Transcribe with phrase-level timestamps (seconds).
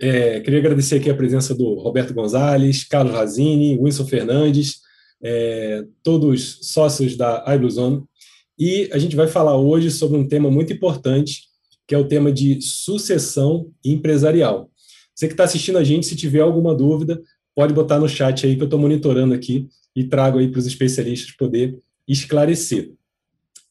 [0.00, 4.80] É, queria agradecer aqui a presença do Roberto Gonzalez, Carlos Razini, Wilson Fernandes,
[5.22, 8.02] é, todos sócios da iBluezone.
[8.58, 11.42] E a gente vai falar hoje sobre um tema muito importante,
[11.86, 14.70] que é o tema de sucessão empresarial.
[15.14, 17.20] Você que está assistindo a gente, se tiver alguma dúvida,
[17.54, 20.66] pode botar no chat aí que eu estou monitorando aqui e trago aí para os
[20.66, 22.92] especialistas poder esclarecer.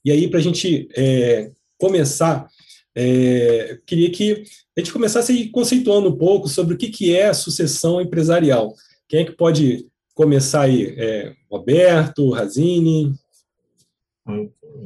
[0.05, 2.47] E aí, para a gente é, começar,
[2.95, 4.43] é, queria que
[4.75, 8.73] a gente começasse conceituando um pouco sobre o que, que é sucessão empresarial.
[9.07, 10.93] Quem é que pode começar aí?
[10.97, 13.13] É, Roberto, Razini?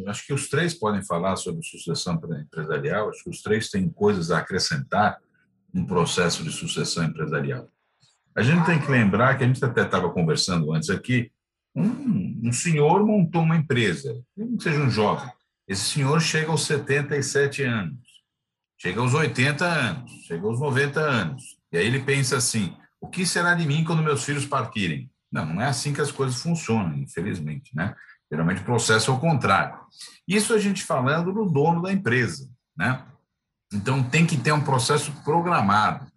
[0.07, 4.31] Acho que os três podem falar sobre sucessão empresarial, acho que os três têm coisas
[4.31, 5.17] a acrescentar
[5.73, 7.67] no processo de sucessão empresarial.
[8.35, 11.31] A gente tem que lembrar que a gente até estava conversando antes aqui,
[11.75, 15.29] um, um senhor montou uma empresa, mesmo que seja um jovem,
[15.67, 18.06] esse senhor chega aos 77 anos,
[18.77, 21.57] chega aos 80 anos, chega aos 90 anos.
[21.71, 25.09] E aí ele pensa assim: o que será de mim quando meus filhos partirem?
[25.31, 27.93] Não, não é assim que as coisas funcionam, infelizmente, né?
[28.31, 29.77] Geralmente o processo é o contrário.
[30.27, 33.03] Isso a gente falando do dono da empresa, né?
[33.73, 36.09] Então tem que ter um processo programado.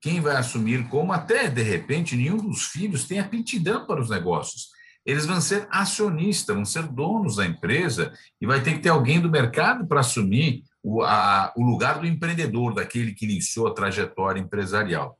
[0.00, 4.76] Quem vai assumir como até de repente nenhum dos filhos tem aptidão para os negócios
[5.06, 9.20] eles vão ser acionistas, vão ser donos da empresa e vai ter que ter alguém
[9.20, 14.38] do mercado para assumir o, a, o lugar do empreendedor, daquele que iniciou a trajetória
[14.38, 15.18] empresarial.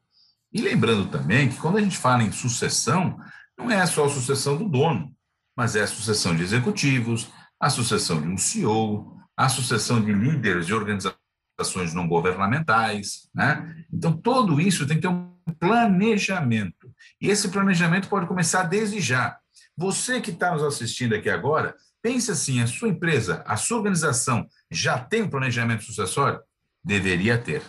[0.53, 3.19] E lembrando também que quando a gente fala em sucessão,
[3.58, 5.12] não é só a sucessão do dono,
[5.56, 10.67] mas é a sucessão de executivos, a sucessão de um CEO, a sucessão de líderes
[10.67, 13.84] de organizações não governamentais, né?
[13.92, 16.92] Então tudo isso tem que ter um planejamento.
[17.20, 19.36] E esse planejamento pode começar desde já.
[19.77, 24.47] Você que está nos assistindo aqui agora, pense assim: a sua empresa, a sua organização
[24.70, 26.42] já tem um planejamento sucessório?
[26.83, 27.62] Deveria ter.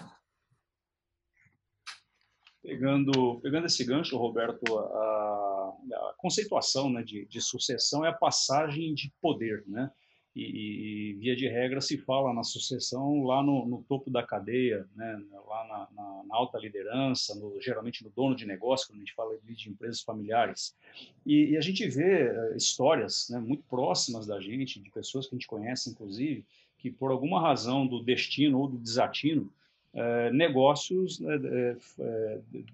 [2.62, 8.94] Pegando, pegando esse gancho, Roberto, a, a conceituação né, de, de sucessão é a passagem
[8.94, 9.90] de poder, né?
[10.38, 14.88] e, e, via de regra se fala na sucessão lá no, no topo da cadeia,
[14.96, 19.00] né, lá na, na, na, alta liderança, no, geralmente no dono de negócio, quando a
[19.00, 20.76] gente fala de empresas familiares.
[21.26, 25.34] E, e a gente vê uh, histórias né, muito próximas da gente, de pessoas que
[25.34, 26.46] a gente conhece, inclusive,
[26.78, 29.52] que por alguma razão do destino ou do desatino,
[29.94, 32.66] uh, negócios uh,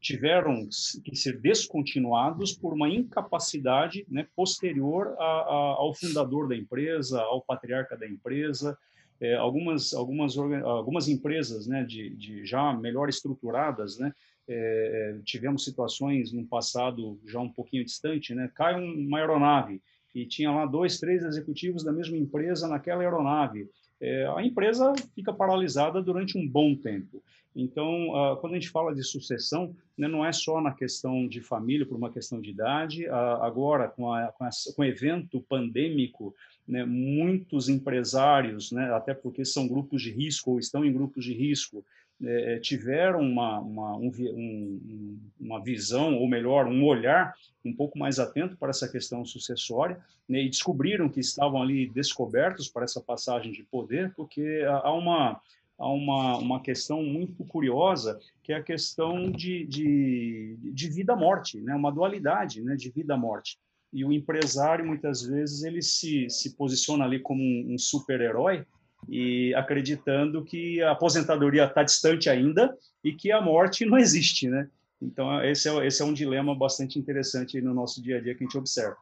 [0.00, 0.66] tiveram
[1.04, 7.42] que ser descontinuados por uma incapacidade né, posterior a, a, ao fundador da empresa, ao
[7.42, 8.76] patriarca da empresa.
[9.20, 14.14] É, algumas, algumas, algumas empresas né, de, de já melhor estruturadas, né,
[14.48, 19.82] é, tivemos situações no passado já um pouquinho distante, né, cai uma aeronave
[20.14, 23.68] e tinha lá dois, três executivos da mesma empresa naquela aeronave.
[24.00, 27.22] É, a empresa fica paralisada durante um bom tempo.
[27.54, 31.40] Então, uh, quando a gente fala de sucessão, né, não é só na questão de
[31.40, 33.06] família, por uma questão de idade.
[33.06, 33.12] Uh,
[33.42, 36.34] agora, com, a, com, a, com, o evento pandêmico,
[36.66, 41.34] né, muitos empresários, né, até porque são grupos de risco ou estão em grupos de
[41.34, 41.84] risco,
[42.22, 48.18] é, tiveram uma, uma, um, um, uma visão, ou melhor, um olhar um pouco mais
[48.18, 49.98] atento para essa questão sucessória,
[50.28, 55.40] né, e descobriram que estavam ali descobertos para essa passagem de poder, porque há uma
[55.80, 61.74] a uma, uma questão muito curiosa, que é a questão de, de, de vida-morte, né?
[61.74, 62.76] uma dualidade né?
[62.76, 63.58] de vida-morte.
[63.90, 68.66] E o empresário, muitas vezes, ele se, se posiciona ali como um, um super-herói,
[69.08, 74.68] e acreditando que a aposentadoria está distante ainda e que a morte não existe, né?
[75.00, 78.44] Então esse é, esse é um dilema bastante interessante no nosso dia a dia que
[78.44, 78.96] a gente observa.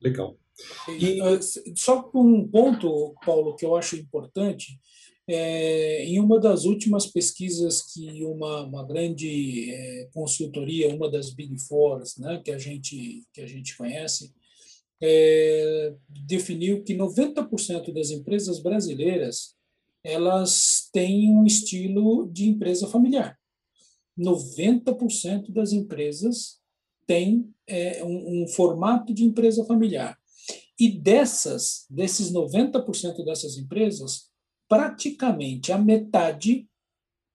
[0.00, 0.36] Legal.
[0.88, 1.40] E uh,
[1.74, 4.78] só um ponto, Paulo, que eu acho importante
[5.28, 11.58] é, em uma das últimas pesquisas que uma, uma grande é, consultoria, uma das Big
[11.60, 14.32] Fours, né, que a gente que a gente conhece,
[15.02, 19.54] é, definiu que 90% das empresas brasileiras
[20.02, 23.38] elas têm um estilo de empresa familiar.
[24.18, 26.58] 90% das empresas
[27.06, 30.18] têm é, um, um formato de empresa familiar.
[30.78, 34.30] E dessas, desses 90% dessas empresas,
[34.68, 36.66] praticamente a metade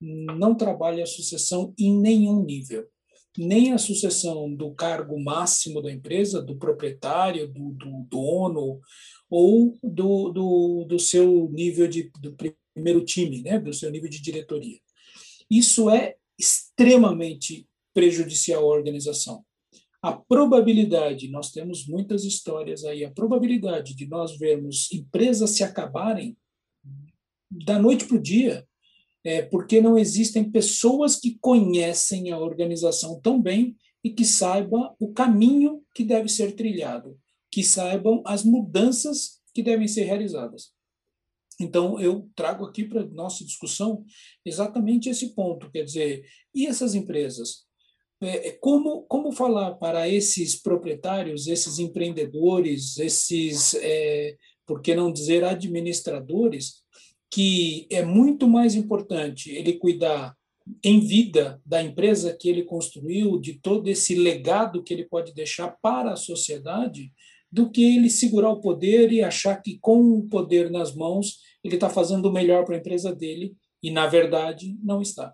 [0.00, 2.86] não trabalha a sucessão em nenhum nível.
[3.36, 8.80] Nem a sucessão do cargo máximo da empresa, do proprietário, do, do dono,
[9.28, 12.34] ou do, do, do, seu nível de, do
[12.74, 13.58] primeiro time, né?
[13.58, 14.78] do seu nível de diretoria.
[15.50, 19.44] Isso é extremamente prejudicial à organização.
[20.02, 26.36] A probabilidade, nós temos muitas histórias aí, a probabilidade de nós vermos empresas se acabarem
[27.50, 28.66] da noite para o dia
[29.26, 35.12] é, porque não existem pessoas que conhecem a organização tão bem e que saibam o
[35.12, 37.18] caminho que deve ser trilhado,
[37.50, 40.70] que saibam as mudanças que devem ser realizadas.
[41.58, 44.04] Então, eu trago aqui para nossa discussão
[44.44, 46.24] exatamente esse ponto, quer dizer,
[46.54, 47.66] e essas empresas?
[48.20, 55.10] É, é, como, como falar para esses proprietários, esses empreendedores, esses, é, por que não
[55.10, 56.84] dizer administradores,
[57.30, 60.34] que é muito mais importante ele cuidar
[60.82, 65.68] em vida da empresa que ele construiu, de todo esse legado que ele pode deixar
[65.80, 67.12] para a sociedade,
[67.50, 71.74] do que ele segurar o poder e achar que com o poder nas mãos ele
[71.76, 75.32] está fazendo o melhor para a empresa dele e, na verdade, não está.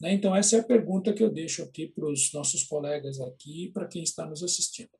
[0.00, 0.12] Né?
[0.12, 3.86] Então, essa é a pergunta que eu deixo aqui para os nossos colegas aqui para
[3.86, 4.90] quem está nos assistindo.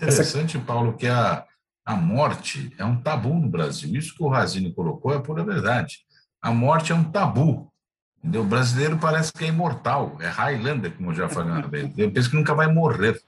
[0.00, 1.46] Interessante, Paulo, que a,
[1.88, 3.96] a morte é um tabu no Brasil.
[3.96, 6.00] Isso que o Razini colocou é pura verdade.
[6.38, 7.72] A morte é um tabu.
[8.18, 8.42] Entendeu?
[8.42, 11.90] O brasileiro parece que é imortal, é Highlander, como eu já falei uma vez.
[11.96, 13.18] Eu penso que nunca vai morrer.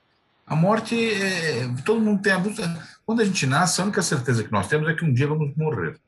[0.47, 2.43] A morte, é, todo mundo tem a
[3.07, 5.57] Quando a gente nasce, a única certeza que nós temos é que um dia vamos
[5.57, 5.99] morrer.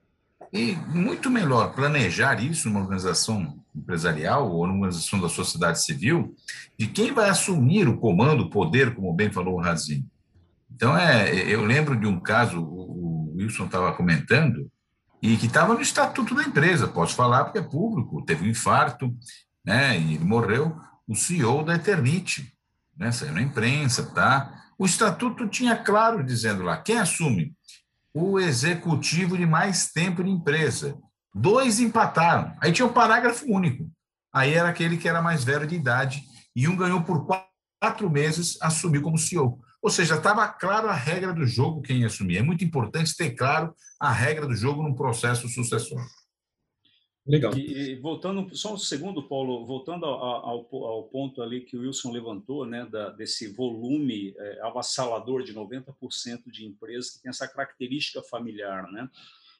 [0.53, 6.37] E muito melhor planejar isso numa organização empresarial ou numa organização da sociedade civil,
[6.79, 10.05] de quem vai assumir o comando, o poder, como bem falou o Razin.
[10.83, 14.69] Então, é, eu lembro de um caso, o Wilson estava comentando,
[15.23, 19.17] e que estava no estatuto da empresa, posso falar porque é público, teve um infarto,
[19.65, 20.77] né, e ele morreu,
[21.07, 22.53] o CEO da Eternite,
[22.97, 24.61] né, saiu na imprensa, tá?
[24.77, 27.55] O estatuto tinha claro dizendo lá, quem assume?
[28.13, 30.99] O executivo de mais tempo de empresa.
[31.33, 32.57] Dois empataram.
[32.61, 33.89] Aí tinha um parágrafo único.
[34.33, 36.25] Aí era aquele que era mais velho de idade
[36.57, 37.25] e um ganhou por
[37.81, 39.61] quatro meses, assumiu como CEO.
[39.83, 42.39] Ou seja, estava claro a regra do jogo quem ia assumir.
[42.39, 46.07] É muito importante ter claro a regra do jogo num processo sucessório.
[47.27, 47.53] Legal.
[47.57, 52.11] E, voltando, só um segundo, Paulo, voltando ao, ao, ao, ponto ali que o Wilson
[52.11, 58.23] levantou, né, da, desse volume é, avassalador de 90% de empresas que tem essa característica
[58.23, 59.09] familiar, né?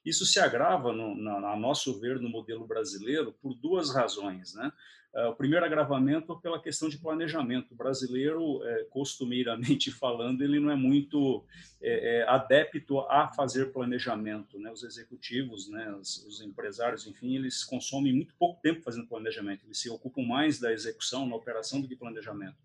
[0.05, 4.55] Isso se agrava, no, na, a nosso ver, no modelo brasileiro, por duas razões.
[4.55, 4.73] Né?
[5.15, 7.73] Uh, o primeiro agravamento pela questão de planejamento.
[7.73, 11.45] O brasileiro, é, costumeiramente falando, ele não é muito
[11.83, 14.59] é, é, adepto a fazer planejamento.
[14.59, 14.71] Né?
[14.71, 19.67] Os executivos, né, os, os, empresários, enfim, eles consomem muito pouco tempo fazendo planejamento.
[19.67, 22.57] Eles se ocupam mais da execução, na operação, do que planejamento.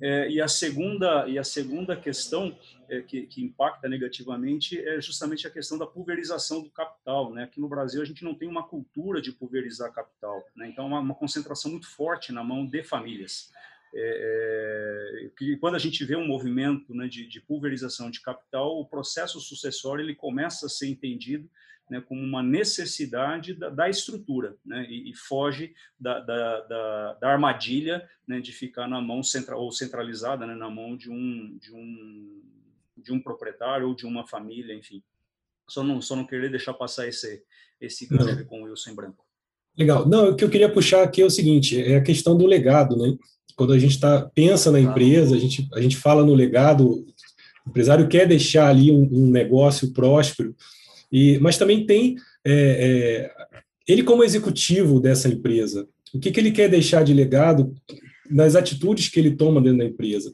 [0.00, 2.56] É, e, a segunda, e a segunda questão
[2.88, 7.32] é, que, que, impacta negativamente é justamente a questão da pulverização do capital.
[7.32, 7.44] Né?
[7.44, 10.68] Aqui no Brasil, a gente não tem uma cultura de pulverizar capital, né?
[10.68, 13.50] então, uma, uma concentração muito forte na mão de famílias.
[13.94, 18.78] É, é, que quando a gente vê um movimento né, de, de, pulverização de capital,
[18.78, 21.48] o processo sucessório ele começa a ser entendido
[21.90, 28.08] né, como uma necessidade da, da estrutura né, e, e foge da, da, da, armadilha
[28.26, 32.42] né, de ficar na mão central ou centralizada né, na mão de um, de, um,
[32.96, 35.02] de um proprietário ou de uma família, enfim.
[35.68, 37.42] Só não, só não querer deixar passar esse,
[37.80, 39.24] esse gancho com o Wilson Branco.
[39.76, 40.08] Legal.
[40.08, 42.96] Não, o que eu queria puxar aqui é o seguinte, é a questão do legado,
[42.96, 43.16] né?
[43.54, 47.04] Quando a gente tá, pensa na empresa, a gente, a gente fala no legado,
[47.66, 50.54] o empresário quer deixar ali um, um negócio próspero,
[51.10, 53.30] e, mas também tem é, é,
[53.86, 57.74] ele como executivo dessa empresa, o que, que ele quer deixar de legado
[58.30, 60.32] nas atitudes que ele toma dentro da empresa.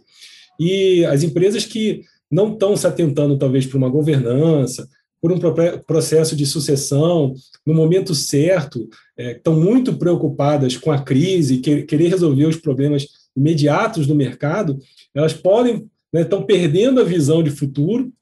[0.58, 4.88] E as empresas que não estão se atentando, talvez, para uma governança,
[5.20, 5.38] por um
[5.86, 7.32] processo de sucessão,
[7.64, 13.06] no momento certo, é, estão muito preocupadas com a crise, que, querer resolver os problemas
[13.34, 14.78] imediatos do mercado,
[15.14, 18.12] elas podem, né, estão perdendo a visão de futuro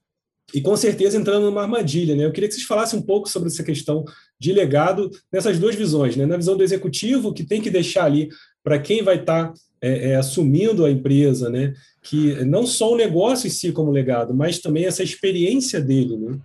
[0.53, 2.15] e com certeza entrando numa armadilha.
[2.15, 2.25] Né?
[2.25, 4.03] Eu queria que vocês falassem um pouco sobre essa questão
[4.39, 6.25] de legado nessas duas visões, né?
[6.25, 8.29] na visão do executivo, que tem que deixar ali
[8.63, 11.73] para quem vai estar tá, é, é, assumindo a empresa, né?
[12.01, 16.17] que não só o negócio em si como legado, mas também essa experiência dele.
[16.17, 16.39] Né?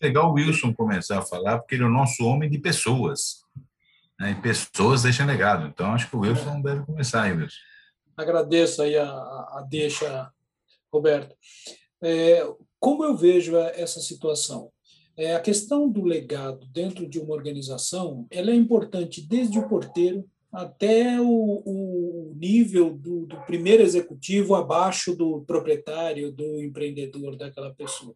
[0.00, 3.44] Legal o Wilson começar a falar, porque ele é o nosso homem de pessoas.
[4.20, 4.32] Né?
[4.32, 5.66] E pessoas deixam legado.
[5.66, 7.56] Então, acho que o Wilson deve começar aí, Wilson.
[8.16, 10.30] Agradeço aí a, a deixa,
[10.92, 11.34] Roberto.
[12.00, 12.46] É,
[12.78, 14.70] como eu vejo essa situação?
[15.16, 20.24] É, a questão do legado dentro de uma organização ela é importante desde o porteiro
[20.54, 28.14] até o, o nível do, do, primeiro executivo abaixo do proprietário, do empreendedor daquela pessoa.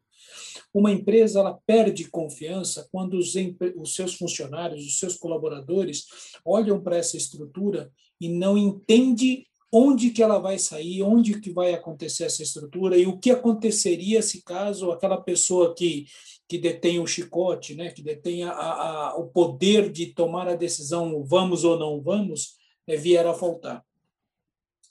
[0.72, 3.34] Uma empresa ela perde confiança quando os,
[3.76, 6.06] os seus funcionários, os seus colaboradores
[6.44, 11.74] olham para essa estrutura e não entendem onde que ela vai sair, onde que vai
[11.74, 16.06] acontecer essa estrutura e o que aconteceria se caso aquela pessoa que,
[16.48, 21.22] que detém o chicote, né, que detém a, a, o poder de tomar a decisão
[21.22, 22.56] vamos ou não vamos,
[22.86, 23.84] né, vier a faltar.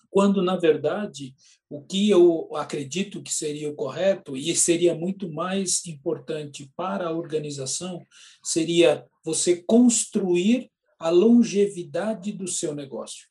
[0.09, 1.35] Quando, na verdade,
[1.69, 7.11] o que eu acredito que seria o correto e seria muito mais importante para a
[7.11, 8.05] organização
[8.43, 13.27] seria você construir a longevidade do seu negócio.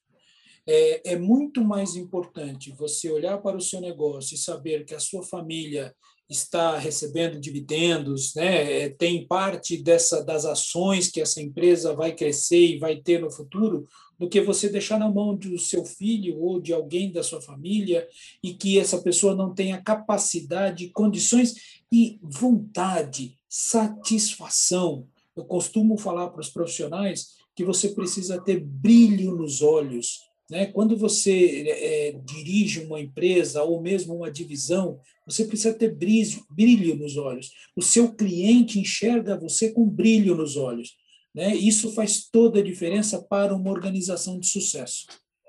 [0.69, 5.01] É, é, muito mais importante você olhar para o seu negócio e saber que a
[5.01, 5.95] sua família
[6.29, 8.83] está recebendo dividendos, né?
[8.83, 13.31] É, tem parte dessa das ações que essa empresa vai crescer e vai ter no
[13.31, 13.87] futuro,
[14.19, 18.09] do que você deixar na mão do seu filho ou de alguém da sua família
[18.43, 21.55] e que essa pessoa não tenha capacidade, condições
[21.93, 25.07] e vontade, satisfação.
[25.37, 30.67] Eu costumo falar para os profissionais que você precisa ter brilho nos olhos né?
[30.67, 36.95] Quando você é, dirige uma empresa ou mesmo uma divisão, você precisa ter brilho, brilho
[36.95, 37.51] nos olhos.
[37.75, 40.97] O seu cliente enxerga você com brilho nos olhos.
[41.35, 41.55] Né?
[41.55, 45.07] Isso faz toda a diferença para uma organização de sucesso.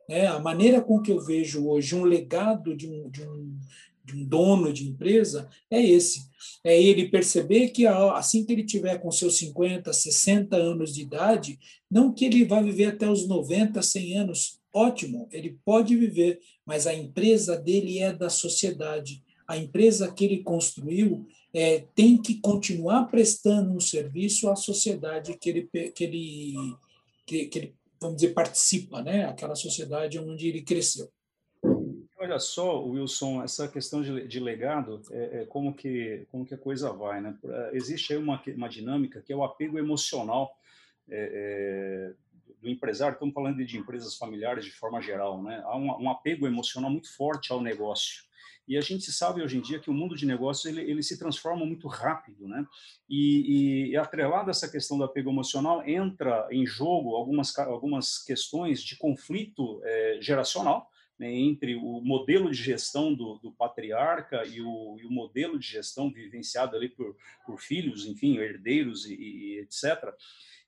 [0.09, 0.25] Né?
[0.25, 3.57] A maneira com que eu vejo hoje um legado de um, de um,
[4.03, 6.27] de um dono de empresa é esse.
[6.63, 11.59] É ele perceber que assim que ele tiver com seus 50, 60 anos de idade,
[11.89, 16.87] não que ele vai viver até os 90, 100 anos, ótimo, ele pode viver, mas
[16.87, 19.23] a empresa dele é da sociedade.
[19.47, 25.49] A empresa que ele construiu é, tem que continuar prestando um serviço à sociedade que
[25.49, 26.55] ele, que ele,
[27.25, 29.25] que, que ele vamos dizer, participa, né?
[29.25, 31.09] aquela sociedade onde ele cresceu.
[32.19, 36.57] Olha só, Wilson, essa questão de, de legado, é, é, como, que, como que a
[36.57, 37.21] coisa vai.
[37.21, 37.37] Né?
[37.73, 40.51] Existe aí uma, uma dinâmica que é o apego emocional
[41.09, 42.26] é, é
[42.61, 45.61] do empresário, estamos falando de empresas familiares de forma geral, né?
[45.65, 48.25] Há um, um, apego emocional muito forte ao negócio.
[48.67, 51.17] E a gente sabe hoje em dia que o mundo de negócios ele, ele se
[51.17, 52.65] transforma muito rápido, né?
[53.09, 58.21] E, e, e atrelado a essa questão do apego emocional entra em jogo algumas algumas
[58.23, 64.61] questões de conflito é, geracional, né, entre o modelo de gestão do, do patriarca e
[64.61, 69.59] o, e o, modelo de gestão vivenciado ali por, por filhos, enfim, herdeiros e, e
[69.59, 70.13] etc.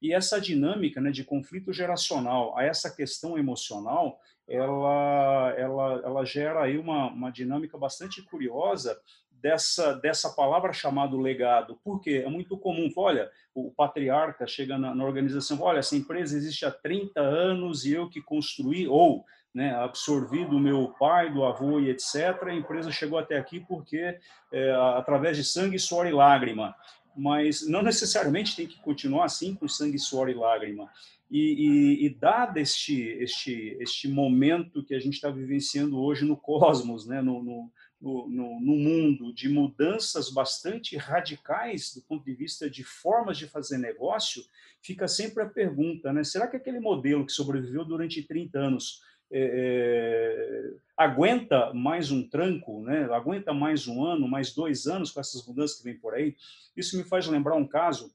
[0.02, 6.64] E essa dinâmica né, de conflito geracional a essa questão emocional, ela, ela, ela gera
[6.64, 9.00] aí uma, uma dinâmica bastante curiosa
[9.42, 11.80] dessa, dessa palavra chamada legado.
[11.84, 16.66] Porque é muito comum, olha, o patriarca chega na, na, organização, olha, essa empresa existe
[16.66, 21.80] há 30 anos e eu que construí, ou né, absorvi do meu pai, do avô
[21.80, 24.18] e etc., a empresa chegou até aqui porque,
[24.52, 26.76] é, através de sangue, suor e lágrima
[27.16, 30.90] mas não necessariamente tem que continuar assim com sangue, suor e lágrima.
[31.30, 36.36] E, e, e dado este, este, este momento que a gente está vivenciando hoje no
[36.36, 42.70] cosmos, né, no, no, no, no, mundo, de mudanças bastante radicais do ponto de vista
[42.70, 44.44] de formas de fazer negócio,
[44.82, 49.02] fica sempre a pergunta, né, será que aquele modelo que sobreviveu durante 30 anos
[49.32, 53.08] é, aguenta mais um tranco, né?
[53.12, 56.36] aguenta mais um ano, mais dois anos com essas mudanças que vem por aí.
[56.76, 58.14] Isso me faz lembrar um caso,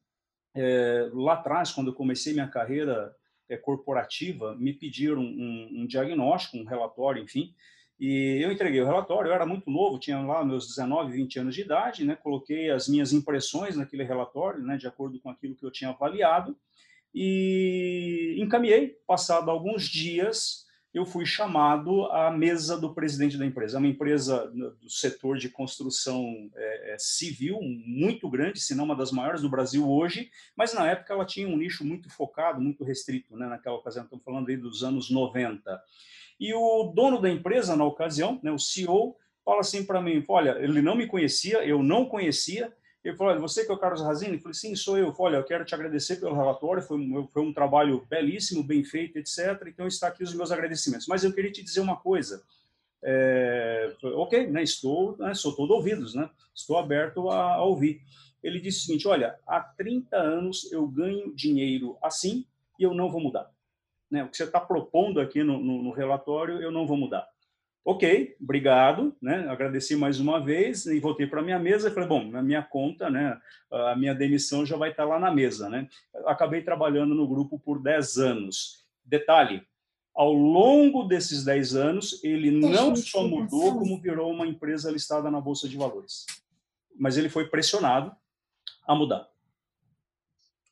[0.55, 3.15] é, lá atrás, quando eu comecei minha carreira
[3.49, 7.55] é, corporativa, me pediram um, um, diagnóstico, um relatório, enfim,
[7.99, 11.55] e eu entreguei o relatório, eu era muito novo, tinha lá meus 19, 20 anos
[11.55, 12.17] de idade, né?
[12.17, 14.77] coloquei as minhas impressões naquele relatório, né?
[14.77, 16.57] de acordo com aquilo que eu tinha avaliado,
[17.15, 20.64] e encaminhei, passado alguns dias,
[20.95, 23.77] eu fui chamado à mesa do presidente da empresa.
[23.77, 28.95] É uma empresa do setor de construção é, é, civil muito grande, se não uma
[28.95, 32.85] das maiores do Brasil hoje, mas na época ela tinha um nicho muito focado, muito
[32.85, 33.49] restrito, né?
[33.49, 35.83] naquela ocasião, estamos falando aí dos anos 90.
[36.39, 40.57] E o dono da empresa, na ocasião, né, o CEO, fala assim para mim, olha,
[40.61, 42.73] ele não me conhecia, eu não conhecia,
[43.05, 44.35] ele falou, você que é o Carlos Razini?
[44.35, 45.13] Eu falei, sim, sou eu.
[45.13, 48.83] Falei, olha, eu quero te agradecer pelo relatório, foi um, foi um trabalho belíssimo, bem
[48.83, 49.63] feito, etc.
[49.67, 51.07] Então, está aqui os meus agradecimentos.
[51.07, 52.43] Mas eu queria te dizer uma coisa.
[53.07, 58.01] É, ok, né, estou, né, sou todo ouvidos, né, estou aberto a, a ouvir.
[58.43, 62.47] Ele disse o seguinte, olha, há 30 anos eu ganho dinheiro assim
[62.79, 63.51] e eu não vou mudar.
[64.11, 67.29] Né, o que você está propondo aqui no, no, no relatório, eu não vou mudar.
[67.87, 69.47] Ok, obrigado, né?
[69.47, 73.11] Agradeci mais uma vez e voltei para minha mesa e falei, bom, na minha conta,
[73.11, 73.39] né?
[73.71, 75.87] A minha demissão já vai estar lá na mesa, né?
[76.25, 78.87] Acabei trabalhando no grupo por 10 anos.
[79.05, 79.63] Detalhe,
[80.15, 85.41] ao longo desses 10 anos, ele não só mudou, como virou uma empresa listada na
[85.41, 86.25] Bolsa de Valores.
[86.99, 88.17] Mas ele foi pressionado
[88.87, 89.29] a mudar.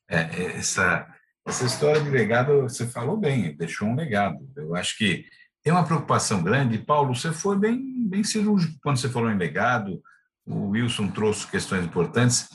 [0.09, 1.13] É, é essa,
[1.45, 4.49] essa história de legado, você falou bem, deixou um legado.
[4.55, 5.25] Eu acho que
[5.65, 6.77] é uma preocupação grande.
[6.77, 10.01] Paulo, você foi bem, bem cirúrgico quando você falou em legado,
[10.45, 12.49] o Wilson trouxe questões importantes,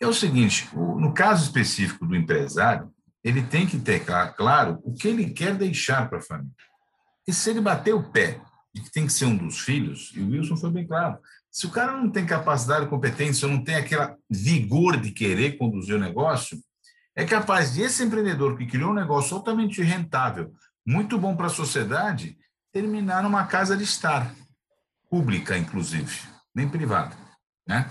[0.00, 2.90] é o seguinte, no caso específico do empresário,
[3.22, 4.04] ele tem que ter
[4.36, 6.52] claro o que ele quer deixar para a família.
[7.26, 8.40] E se ele bater o pé
[8.74, 11.18] de que tem que ser um dos filhos, e o Wilson foi bem claro,
[11.50, 16.00] se o cara não tem capacidade, competência, não tem aquela vigor de querer conduzir o
[16.00, 16.58] negócio,
[17.14, 20.52] é capaz de esse empreendedor que criou um negócio altamente rentável,
[20.84, 22.36] muito bom para a sociedade,
[22.72, 24.34] terminar numa casa de estar,
[25.10, 26.20] pública, inclusive,
[26.54, 27.14] nem privada.
[27.68, 27.88] Né?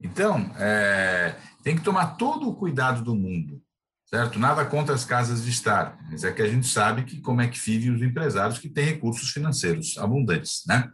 [0.00, 3.62] Então, é, tem que tomar todo o cuidado do mundo,
[4.06, 4.38] certo?
[4.38, 7.48] Nada contra as casas de estar, mas é que a gente sabe que como é
[7.48, 10.90] que vivem os empresários que têm recursos financeiros abundantes, né?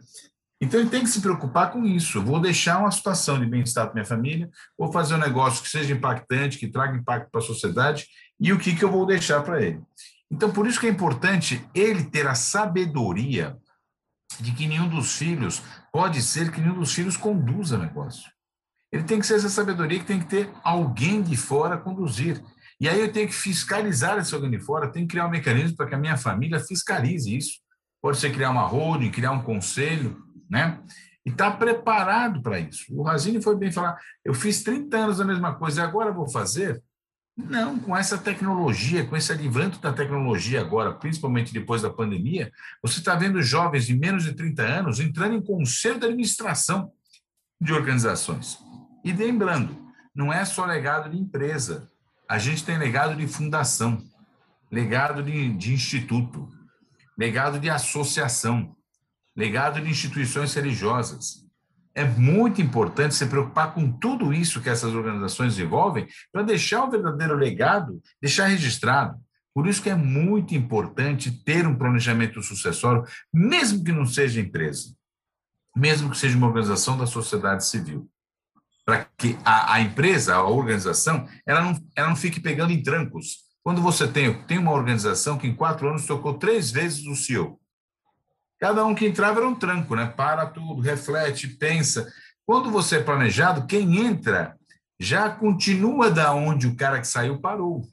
[0.61, 2.21] Então, ele tem que se preocupar com isso.
[2.21, 5.93] Vou deixar uma situação de bem-estar para minha família, vou fazer um negócio que seja
[5.93, 9.61] impactante, que traga impacto para a sociedade, e o que, que eu vou deixar para
[9.61, 9.81] ele.
[10.31, 13.57] Então, por isso que é importante ele ter a sabedoria
[14.39, 18.29] de que nenhum dos filhos pode ser que nenhum dos filhos conduza negócio.
[18.91, 22.43] Ele tem que ser essa sabedoria que tem que ter alguém de fora conduzir.
[22.79, 25.75] E aí eu tenho que fiscalizar esse alguém de fora, tenho que criar um mecanismo
[25.75, 27.59] para que a minha família fiscalize isso.
[28.01, 30.81] Pode ser criar uma holding, criar um conselho, né?
[31.25, 32.85] E estar tá preparado para isso.
[32.91, 36.29] O Razini foi bem falar, eu fiz 30 anos a mesma coisa e agora vou
[36.29, 36.81] fazer?
[37.47, 42.99] Não, com essa tecnologia, com esse advento da tecnologia agora, principalmente depois da pandemia, você
[42.99, 46.91] está vendo jovens de menos de 30 anos entrando em conselho de administração
[47.59, 48.57] de organizações.
[49.05, 51.89] E lembrando, não é só legado de empresa,
[52.27, 54.03] a gente tem legado de fundação,
[54.69, 56.51] legado de, de instituto,
[57.17, 58.75] legado de associação,
[59.35, 61.48] legado de instituições religiosas
[61.95, 66.91] é muito importante se preocupar com tudo isso que essas organizações desenvolvem para deixar o
[66.91, 69.19] verdadeiro legado, deixar registrado.
[69.53, 73.03] Por isso que é muito importante ter um planejamento sucessório,
[73.33, 74.95] mesmo que não seja empresa,
[75.75, 78.09] mesmo que seja uma organização da sociedade civil.
[78.85, 83.39] Para que a, a, empresa, a organização, ela não, ela não fique pegando em trancos.
[83.61, 87.58] Quando você tem, tem uma organização que em quatro anos tocou três vezes o CEO,
[88.59, 90.05] Cada um que entrava era um tranco, né?
[90.05, 92.11] Para tudo, reflete, pensa.
[92.45, 94.55] Quando você é planejado, quem entra
[94.99, 97.87] já continua da onde o cara que saiu parou.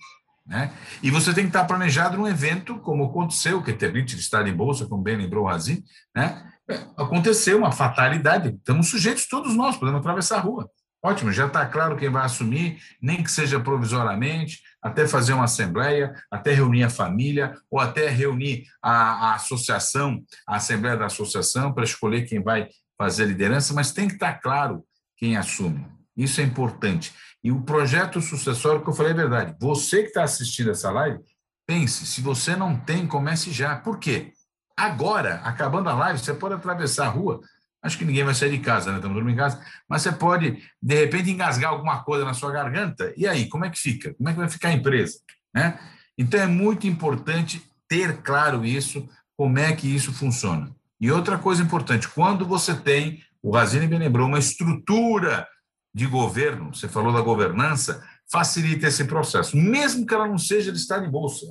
[0.45, 0.73] Né?
[1.03, 4.55] E você tem que estar planejado num evento como aconteceu, que teve de estado em
[4.55, 6.53] bolsa, como bem lembrou o Razi, né?
[6.97, 8.49] Aconteceu uma fatalidade.
[8.49, 10.69] Estamos sujeitos todos nós, podemos atravessar a rua.
[11.03, 16.15] Ótimo, já está claro quem vai assumir, nem que seja provisoriamente, até fazer uma assembleia,
[16.31, 21.83] até reunir a família, ou até reunir a, a associação, a assembleia da associação, para
[21.83, 24.85] escolher quem vai fazer a liderança, mas tem que estar claro
[25.17, 25.85] quem assume.
[26.17, 27.13] Isso é importante.
[27.43, 29.57] E o projeto sucessório, que eu falei é verdade.
[29.61, 31.19] Você que está assistindo essa live,
[31.67, 33.75] pense, se você não tem, comece já.
[33.75, 34.33] Por quê?
[34.77, 37.41] Agora, acabando a live, você pode atravessar a rua,
[37.87, 38.97] Acho que ninguém vai sair de casa, né?
[38.97, 39.65] Estamos dormindo em casa.
[39.89, 43.15] Mas você pode, de repente, engasgar alguma coisa na sua garganta.
[43.17, 44.13] E aí, como é que fica?
[44.15, 45.19] Como é que vai ficar a empresa?
[45.55, 45.79] Né?
[46.19, 50.75] Então, é muito importante ter claro isso, como é que isso funciona.
[51.01, 55.47] E outra coisa importante, quando você tem, o Razini me lembrou, uma estrutura
[55.95, 60.79] de governo, você falou da governança, facilita esse processo, mesmo que ela não seja de
[60.79, 61.47] estar em bolsa.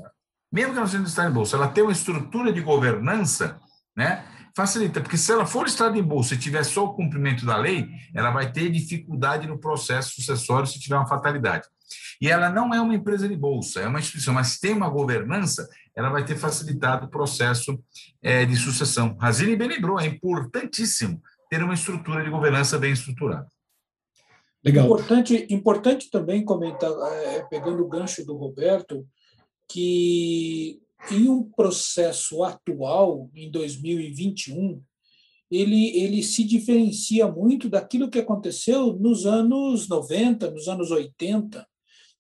[0.51, 3.59] Mesmo que ela não seja de estar em bolsa, ela tem uma estrutura de governança,
[3.95, 4.25] né?
[4.55, 7.87] Facilita, porque se ela for estar em bolsa e tiver só o cumprimento da lei,
[8.13, 11.67] ela vai ter dificuldade no processo sucessório se tiver uma fatalidade.
[12.21, 15.67] E ela não é uma empresa de bolsa, é uma instituição, mas tem uma governança,
[15.93, 17.77] ela vai ter facilitado o processo
[18.21, 19.17] é, de sucessão.
[19.19, 23.47] Razini bem lembrou, é importantíssimo ter uma estrutura de governança bem estruturada.
[24.63, 24.85] Legal.
[24.85, 29.05] Importante, importante também comentar, é, pegando o gancho do Roberto,
[29.69, 30.79] que
[31.11, 34.81] em um processo atual, em 2021,
[35.49, 41.65] ele, ele se diferencia muito daquilo que aconteceu nos anos 90, nos anos 80.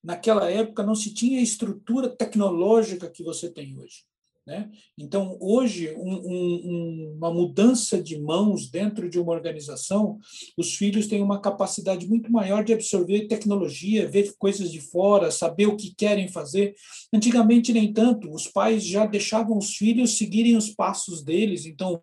[0.03, 4.03] Naquela época não se tinha a estrutura tecnológica que você tem hoje.
[4.45, 4.69] Né?
[4.95, 10.19] Então, hoje, um, um, uma mudança de mãos dentro de uma organização,
[10.55, 15.65] os filhos têm uma capacidade muito maior de absorver tecnologia, ver coisas de fora, saber
[15.65, 16.75] o que querem fazer.
[17.11, 21.99] Antigamente, nem tanto, os pais já deixavam os filhos seguirem os passos deles, então,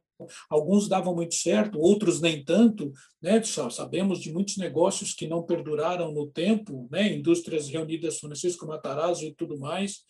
[0.50, 2.90] alguns davam muito certo, outros nem tanto.
[3.20, 3.40] Né?
[3.42, 7.14] Sabemos de muitos negócios que não perduraram no tempo, né?
[7.14, 10.00] indústrias reunidas Francisco Matarazzo e tudo mais.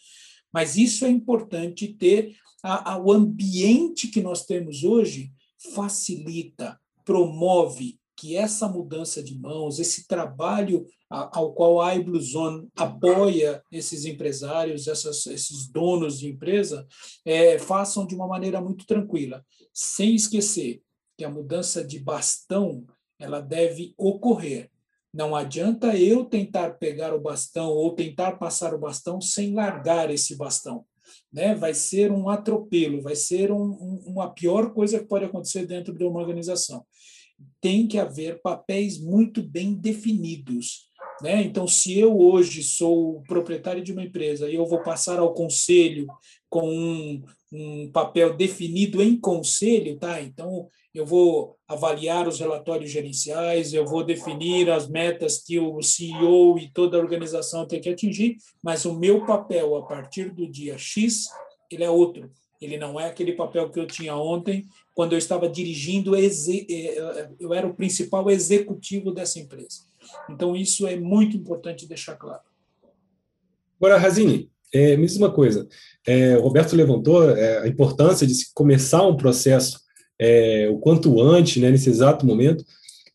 [0.53, 5.33] Mas isso é importante ter a, a, o ambiente que nós temos hoje
[5.75, 14.05] facilita, promove que essa mudança de mãos, esse trabalho ao qual a iBluezone apoia esses
[14.05, 16.87] empresários, essas, esses donos de empresa,
[17.25, 20.81] é, façam de uma maneira muito tranquila, sem esquecer
[21.19, 22.87] que a mudança de bastão
[23.19, 24.71] ela deve ocorrer.
[25.13, 30.37] Não adianta eu tentar pegar o bastão ou tentar passar o bastão sem largar esse
[30.37, 30.87] bastão.
[31.31, 31.55] Né?
[31.55, 35.93] Vai ser um atropelo, vai ser um, um, uma pior coisa que pode acontecer dentro
[35.97, 36.85] de uma organização.
[37.61, 40.91] Tem que haver papéis muito bem definidos.
[41.23, 41.43] Né?
[41.43, 46.07] Então, se eu hoje sou proprietário de uma empresa e eu vou passar ao conselho
[46.51, 50.21] com um, um papel definido em conselho, tá?
[50.21, 56.59] Então, eu vou avaliar os relatórios gerenciais, eu vou definir as metas que o CEO
[56.59, 60.77] e toda a organização tem que atingir, mas o meu papel a partir do dia
[60.77, 61.29] X,
[61.71, 62.31] ele é outro.
[62.61, 67.53] Ele não é aquele papel que eu tinha ontem, quando eu estava dirigindo, eh, eu
[67.53, 69.92] era o principal executivo dessa empresa.
[70.29, 72.41] Então, isso é muito importante deixar claro.
[73.79, 75.69] Agora, Razini, é, me diz uma coisa.
[76.07, 79.81] É, o Roberto levantou é, a importância de se começar um processo
[80.19, 82.65] é, o quanto antes, né, nesse exato momento.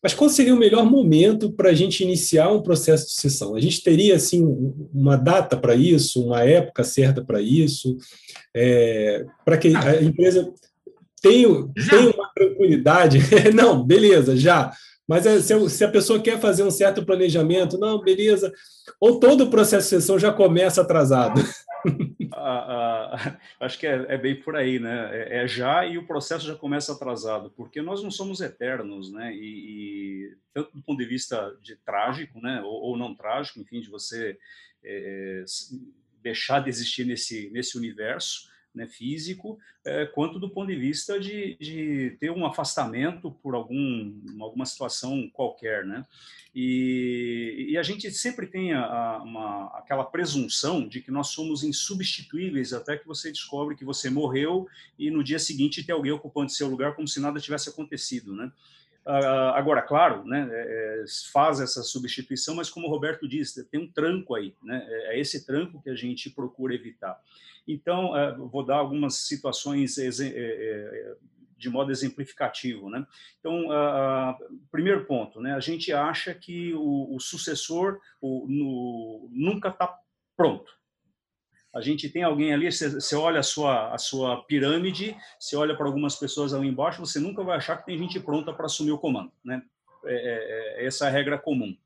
[0.02, 3.56] Mas qual seria o melhor momento para a gente iniciar um processo de sucessão?
[3.56, 4.44] A gente teria assim
[4.94, 7.96] uma data para isso, uma época certa para isso,
[8.54, 10.52] é, para que a empresa
[11.20, 11.48] tenha,
[11.90, 13.18] tenha uma tranquilidade.
[13.52, 14.72] Não, beleza, já.
[15.08, 18.52] Mas é, se a pessoa quer fazer um certo planejamento, não, beleza.
[19.00, 21.40] Ou todo o processo de sucessão já começa atrasado.
[22.34, 25.10] Ah, ah, acho que é, é, bem por aí, né?
[25.12, 29.34] É, é, já e o processo já começa atrasado, porque nós não somos eternos, né?
[29.34, 32.60] E, e tanto do ponto de vista de trágico, né?
[32.62, 34.38] Ou, ou não trágico, enfim, de você
[34.84, 35.44] é,
[36.22, 41.56] deixar de existir nesse, nesse universo, né, físico, é, quanto do ponto de vista de,
[41.60, 45.84] de ter um afastamento por algum, alguma situação qualquer.
[45.84, 46.04] Né?
[46.54, 52.72] E, e a gente sempre tem a, uma, aquela presunção de que nós somos insubstituíveis
[52.72, 56.68] até que você descobre que você morreu e no dia seguinte tem alguém ocupando seu
[56.68, 58.34] lugar como se nada tivesse acontecido.
[58.34, 58.50] Né?
[59.08, 63.80] Uh, agora, claro, né, é, é, faz essa substituição, mas como o Roberto disse, tem
[63.80, 67.18] um tranco aí, né, é, é esse tranco que a gente procura evitar.
[67.66, 68.12] Então,
[68.50, 69.98] vou dar algumas situações
[71.58, 72.88] de modo exemplificativo.
[72.88, 73.06] Né?
[73.40, 74.34] Então, uh,
[74.70, 79.98] primeiro ponto, né, a gente acha que o, o sucessor o, no, nunca está
[80.34, 80.77] pronto.
[81.74, 85.86] A gente tem alguém ali, você, olha a sua, a sua pirâmide, você olha para
[85.86, 88.98] algumas pessoas ali embaixo, você nunca vai achar que tem gente pronta para assumir o
[88.98, 89.30] comando.
[89.44, 89.62] Né?
[90.06, 91.76] É, é, é essa é a regra comum.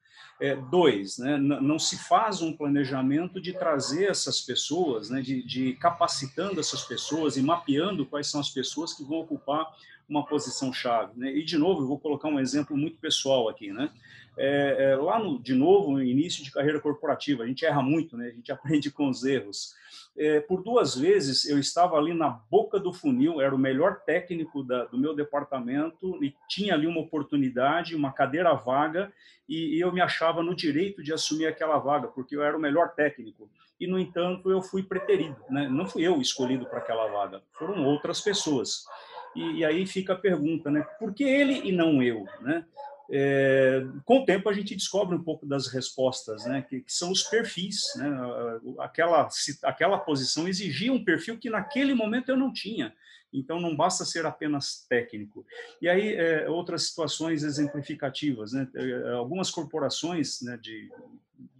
[0.40, 5.75] É, dois, né, não se faz um planejamento de trazer essas pessoas, né, de, de,
[5.75, 9.68] capacitando essas pessoas e mapeando quais são as pessoas que vão ocupar
[10.09, 11.12] uma posição chave.
[11.16, 11.33] Né?
[11.33, 13.73] E, de novo, eu vou colocar um exemplo muito pessoal aqui.
[13.73, 13.90] Né?
[14.37, 18.16] É, é, lá, no, de novo, no início de carreira corporativa, a gente erra muito,
[18.16, 18.29] né?
[18.29, 19.75] a gente aprende com os erros.
[20.16, 24.62] É, por duas vezes eu estava ali na boca do funil, era o melhor técnico
[24.62, 29.11] da, do meu departamento e tinha ali uma oportunidade, uma cadeira vaga,
[29.49, 32.61] e, e, eu me achava no direito de assumir aquela vaga, porque eu era o
[32.61, 33.51] melhor técnico.
[33.81, 35.68] E, no entanto, eu fui preterido, né?
[35.68, 38.85] não fui eu escolhido para aquela vaga, foram outras pessoas.
[39.35, 40.87] E, e, aí fica a pergunta, né?
[40.99, 42.25] por que ele e não eu?
[42.40, 42.64] Né?
[43.14, 47.12] É, com o tempo a gente descobre um pouco das respostas, né, que, que são
[47.12, 47.83] os perfis.
[47.96, 48.11] Né,
[48.79, 49.29] aquela,
[49.64, 52.94] aquela posição exigia um perfil que naquele momento eu não tinha.
[53.31, 55.44] Então não basta ser apenas técnico.
[55.81, 60.90] E aí é, outras situações exemplificativas, né, é, algumas corporações, né, de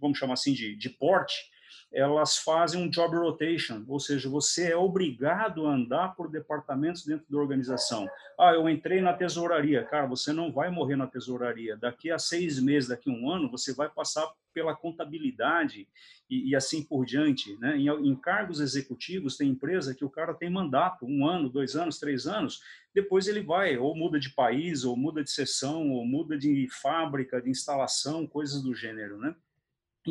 [0.01, 1.51] vamos chamar assim de, de porte,
[1.93, 7.25] elas fazem um job rotation, ou seja, você é obrigado a andar por departamentos dentro
[7.29, 8.07] da organização.
[8.39, 9.83] Ah, eu entrei na tesouraria.
[9.83, 11.77] Cara, você não vai morrer na tesouraria.
[11.77, 15.87] Daqui a seis meses, daqui a um ano, você vai passar pela contabilidade
[16.29, 17.55] e, e assim por diante.
[17.59, 17.77] Né?
[17.77, 21.99] Em, em, cargos executivos, tem empresa que o cara tem mandato, um ano, dois anos,
[21.99, 22.61] três anos,
[22.93, 27.41] depois ele vai, ou muda de país, ou muda de seção, ou muda de fábrica,
[27.41, 29.17] de instalação, coisas do gênero.
[29.17, 29.35] Né?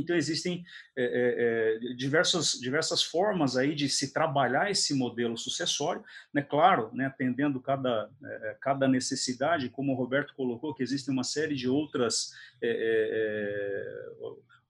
[0.00, 0.64] Então, existem
[0.96, 6.02] é, é, diversas, diversas formas aí de se trabalhar esse modelo sucessório,
[6.32, 6.42] né?
[6.42, 11.54] claro, né, atendendo cada, é, cada necessidade, como o Roberto colocou, que existem uma série
[11.54, 12.32] de outras,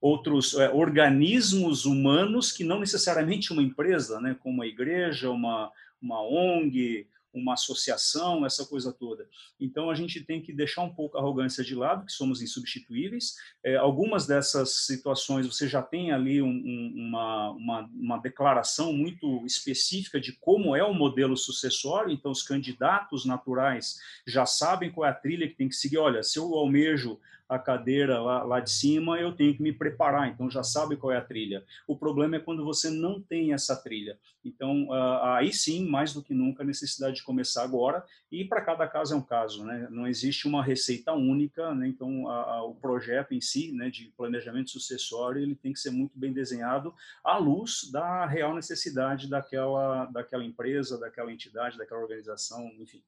[0.01, 7.07] outros organismos humanos que não necessariamente uma empresa, né, como a igreja, uma, uma ONG,
[7.33, 9.29] uma associação, essa coisa toda.
[9.61, 13.35] Então a gente tem que deixar um pouco a arrogância de lado, que somos insubstituíveis.
[13.65, 19.45] É, algumas dessas situações você já tem ali um, um, uma, uma, uma declaração muito
[19.47, 25.11] específica de como é o modelo sucessório, então os candidatos naturais já sabem qual é
[25.11, 25.99] a trilha que tem que seguir.
[25.99, 27.19] Olha, se eu almejo
[27.49, 31.13] a cadeira lá, lá de cima, eu tenho que me preparar, então já sabe qual
[31.13, 31.65] é a trilha.
[31.87, 34.19] O problema é quando você não tem essa trilha.
[34.45, 38.61] Então, uh, aí sim, mais do que nunca, a necessidade de começar agora, e para
[38.61, 39.87] cada caso é um caso, né?
[39.91, 41.87] não existe uma receita única, né?
[41.87, 45.91] então a, a, o projeto em si, né, de planejamento sucessório, ele tem que ser
[45.91, 52.67] muito bem desenhado à luz da real necessidade daquela, daquela empresa, daquela entidade, daquela organização,
[52.79, 53.03] enfim.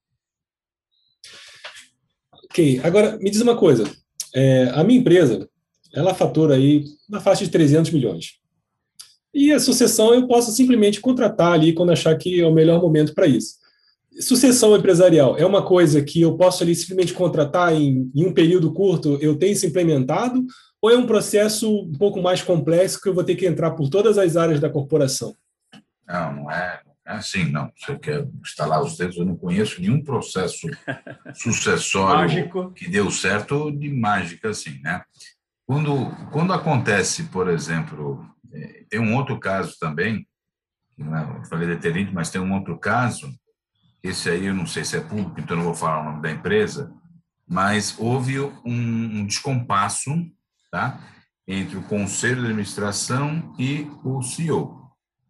[2.44, 3.84] Ok, agora me diz uma coisa,
[4.34, 5.48] é, a minha empresa,
[5.92, 8.38] ela fatura aí na faixa de 300 milhões.
[9.32, 13.14] E a sucessão eu posso simplesmente contratar ali quando achar que é o melhor momento
[13.14, 13.56] para isso.
[14.20, 18.72] Sucessão empresarial é uma coisa que eu posso ali simplesmente contratar em, em, um período
[18.72, 20.44] curto, eu tenho isso implementado,
[20.80, 23.88] ou é um processo um pouco mais complexo que eu vou ter que entrar por
[23.88, 25.34] todas as áreas da corporação?
[26.06, 27.70] Não, não é, é assim, não.
[27.76, 30.66] Você quer instalar os dedos, eu não conheço nenhum processo
[31.34, 35.02] sucessório que deu certo de mágica assim, né?
[35.66, 40.26] Quando, quando acontece, por exemplo, é, tem um outro caso também,
[40.96, 43.32] eu falei deterente, mas tem um outro caso,
[44.02, 46.30] esse aí eu não sei se é público, então não vou falar o nome da
[46.30, 46.92] empresa,
[47.46, 50.10] mas houve um, um descompasso
[50.70, 51.00] tá,
[51.46, 54.83] entre o conselho de administração e o CEO.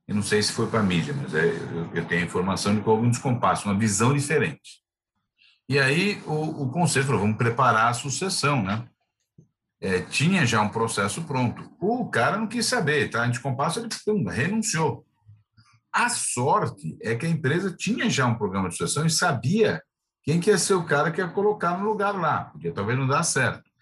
[0.06, 2.74] Eu não sei se foi para a mídia, mas é, eu, eu, tenho a informação
[2.74, 4.82] de que houve um descompasso, uma visão diferente.
[5.68, 8.86] E aí o, o conselho falou: vamos preparar a sucessão, né?
[9.80, 11.70] É, tinha já um processo pronto.
[11.80, 13.26] O cara não quis saber, tá?
[13.26, 15.06] Em descompasso, ele pum, renunciou.
[15.92, 19.82] A sorte é que a empresa tinha já um programa de sucessão e sabia
[20.22, 23.06] quem que ia ser o cara que ia colocar no lugar lá, porque talvez não
[23.06, 23.73] dá certo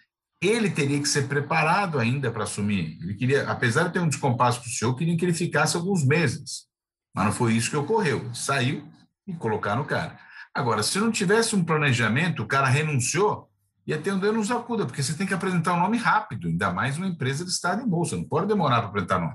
[0.43, 2.99] ele teria que ser preparado ainda para assumir.
[3.01, 6.05] Ele queria, apesar de ter um descompasso com o senhor, queria que ele ficasse alguns
[6.05, 6.67] meses.
[7.15, 8.35] Mas não foi isso que ocorreu.
[8.35, 8.85] Saiu
[9.27, 10.19] e colocaram o cara.
[10.55, 13.49] Agora, se não tivesse um planejamento, o cara renunciou,
[13.87, 16.73] ia ter um nos acuda, porque você tem que apresentar o um nome rápido, ainda
[16.73, 19.35] mais uma empresa de estado em bolsa, não pode demorar para apresentar nome.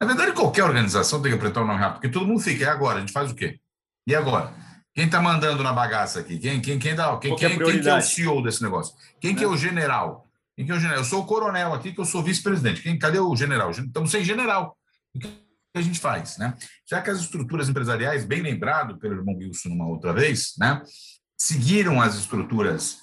[0.00, 2.64] Na verdade, qualquer organização tem que apresentar o um nome rápido, porque todo mundo fica,
[2.64, 2.98] e agora?
[2.98, 3.58] A gente faz o quê?
[4.06, 4.54] E agora?
[4.94, 6.38] Quem está mandando na bagaça aqui?
[6.38, 8.94] Quem, quem, quem, dá, quem, quem, quem, que é o CEO desse negócio?
[9.20, 10.28] Quem que é o general?
[10.56, 11.00] Quem que é o general?
[11.00, 12.82] Eu sou o coronel aqui, que eu sou vice-presidente.
[12.82, 13.70] Quem, cadê o general?
[13.70, 14.76] Estamos sem general.
[15.14, 15.28] O que
[15.74, 16.38] a gente faz?
[16.38, 16.54] Né?
[16.88, 20.80] Já que as estruturas empresariais, bem lembrado pelo irmão Wilson uma outra vez, né,
[21.36, 22.98] seguiram as estruturas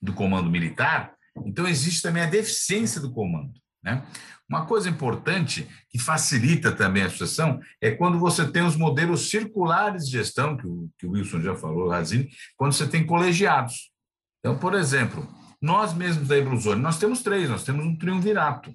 [0.00, 3.52] do comando militar, então existe também a deficiência do comando.
[3.82, 4.04] Né?
[4.48, 10.06] Uma coisa importante que facilita também a sucessão é quando você tem os modelos circulares
[10.06, 13.90] de gestão, que o, que o Wilson já falou, Razine, quando você tem colegiados.
[14.38, 15.28] Então, por exemplo,
[15.66, 18.72] nós mesmos da Ilusone, nós temos três, nós temos um triunvirato.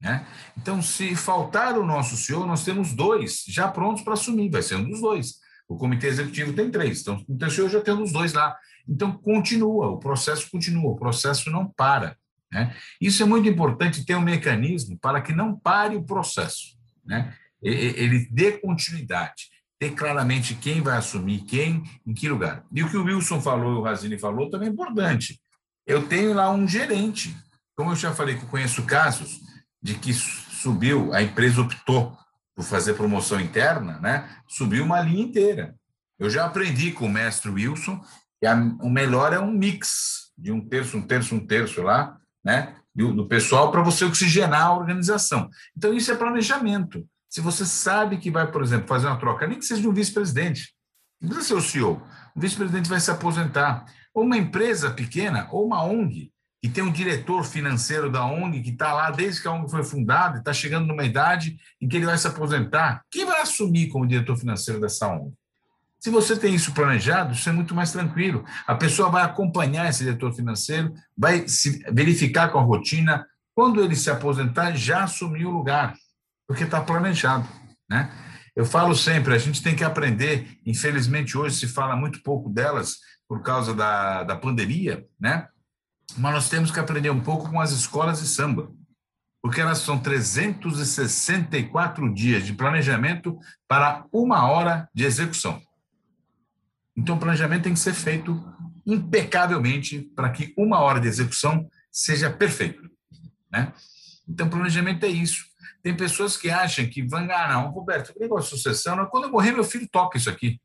[0.00, 0.26] Né?
[0.58, 4.76] Então, se faltar o nosso CEO, nós temos dois já prontos para assumir, vai ser
[4.76, 5.36] um dos dois.
[5.66, 8.54] O comitê executivo tem três, então o comitê CEO já tem os dois lá.
[8.86, 12.16] Então, continua, o processo continua, o processo não para.
[12.52, 12.76] Né?
[13.00, 16.76] Isso é muito importante ter um mecanismo para que não pare o processo.
[17.02, 17.34] Né?
[17.62, 19.44] Ele dê continuidade,
[19.78, 22.62] ter claramente quem vai assumir, quem, em que lugar.
[22.70, 25.40] E o que o Wilson falou, o Razini falou, também é importante
[25.86, 27.36] eu tenho lá um gerente.
[27.76, 29.40] Como eu já falei que conheço casos
[29.82, 32.16] de que subiu, a empresa optou
[32.54, 34.28] por fazer promoção interna, né?
[34.48, 35.74] Subiu uma linha inteira.
[36.18, 38.00] Eu já aprendi com o mestre Wilson
[38.40, 42.16] que a, o melhor é um mix de um terço, um terço, um terço lá,
[42.44, 42.76] né?
[42.94, 45.50] Do, do pessoal para você oxigenar a organização.
[45.76, 47.04] Então, isso é planejamento.
[47.28, 49.92] Se você sabe que vai, por exemplo, fazer uma troca, nem que seja de um
[49.92, 50.72] vice-presidente,
[51.20, 52.02] não precisa ser o CEO,
[52.36, 53.84] o vice-presidente vai se aposentar
[54.14, 58.70] ou uma empresa pequena, ou uma ONG, que tem um diretor financeiro da ONG que
[58.70, 62.06] está lá desde que a ONG foi fundada, está chegando numa idade em que ele
[62.06, 63.02] vai se aposentar.
[63.10, 65.34] Quem vai assumir como diretor financeiro dessa ONG?
[66.00, 68.44] Se você tem isso planejado, isso é muito mais tranquilo.
[68.66, 73.26] A pessoa vai acompanhar esse diretor financeiro, vai se verificar com a rotina.
[73.54, 75.94] Quando ele se aposentar, já assumiu o lugar,
[76.46, 77.48] porque está planejado.
[77.88, 78.10] Né?
[78.54, 80.58] Eu falo sempre, a gente tem que aprender.
[80.64, 85.48] Infelizmente, hoje se fala muito pouco delas, por causa da, da pandemia, né?
[86.16, 88.70] Mas nós temos que aprender um pouco com as escolas de samba,
[89.42, 93.36] porque elas são 364 dias de planejamento
[93.68, 95.60] para uma hora de execução.
[96.96, 98.40] Então, o planejamento tem que ser feito
[98.86, 102.88] impecavelmente para que uma hora de execução seja perfeito,
[103.50, 103.72] né?
[104.28, 105.44] Então, planejamento é isso.
[105.82, 109.30] Tem pessoas que acham que vão ganhar, não, Roberto, o negócio de sucessão, quando eu
[109.30, 110.60] morrer, meu filho toca isso aqui.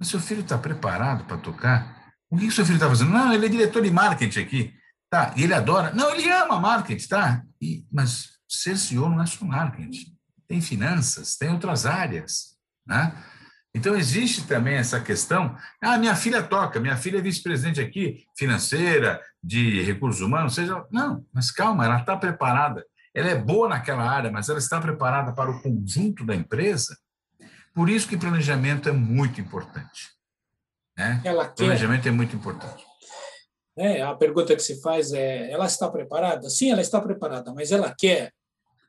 [0.00, 2.14] Mas seu filho está preparado para tocar?
[2.30, 3.10] O que, que seu filho está fazendo?
[3.10, 4.74] Não, ele é diretor de marketing aqui.
[5.10, 5.92] Tá, e ele adora.
[5.92, 7.42] Não, ele ama marketing, tá?
[7.60, 10.16] E, mas ser CEO não é só marketing.
[10.48, 13.12] Tem finanças, tem outras áreas, né?
[13.74, 15.54] Então, existe também essa questão.
[15.80, 20.84] Ah, minha filha toca, minha filha é vice-presidente aqui, financeira, de recursos humanos, seja.
[20.90, 22.84] Não, mas calma, ela está preparada.
[23.14, 26.96] Ela é boa naquela área, mas ela está preparada para o conjunto da empresa.
[27.74, 30.10] Por isso que planejamento é muito importante.
[30.96, 31.20] Né?
[31.24, 31.64] Ela quer...
[31.64, 32.84] Planejamento é muito importante.
[33.76, 36.50] É, a pergunta que se faz é: ela está preparada?
[36.50, 38.32] Sim, ela está preparada, mas ela quer?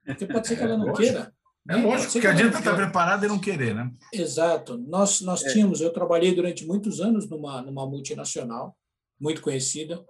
[0.05, 1.33] Porque pode ser que ela não é queira.
[1.69, 3.91] É lógico, que adianta estar preparado e não querer, né?
[4.11, 4.77] Exato.
[4.79, 5.53] Nós, nós é.
[5.53, 8.75] tínhamos, eu trabalhei durante muitos anos numa, numa multinacional,
[9.19, 10.03] muito conhecida,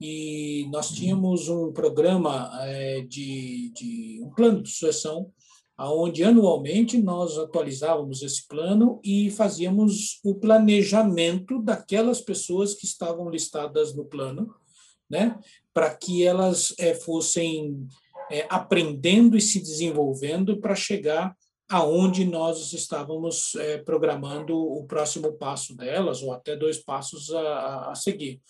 [0.00, 5.30] e nós tínhamos um programa é, de, de um plano de sucessão,
[5.78, 13.94] onde anualmente nós atualizávamos esse plano e fazíamos o planejamento daquelas pessoas que estavam listadas
[13.94, 14.54] no plano,
[15.10, 15.38] né,
[15.72, 17.86] para que elas é, fossem
[18.30, 21.36] é, aprendendo e se desenvolvendo para chegar
[21.68, 27.94] aonde nós estávamos é, programando o próximo passo delas, ou até dois passos a, a
[27.94, 28.40] seguir.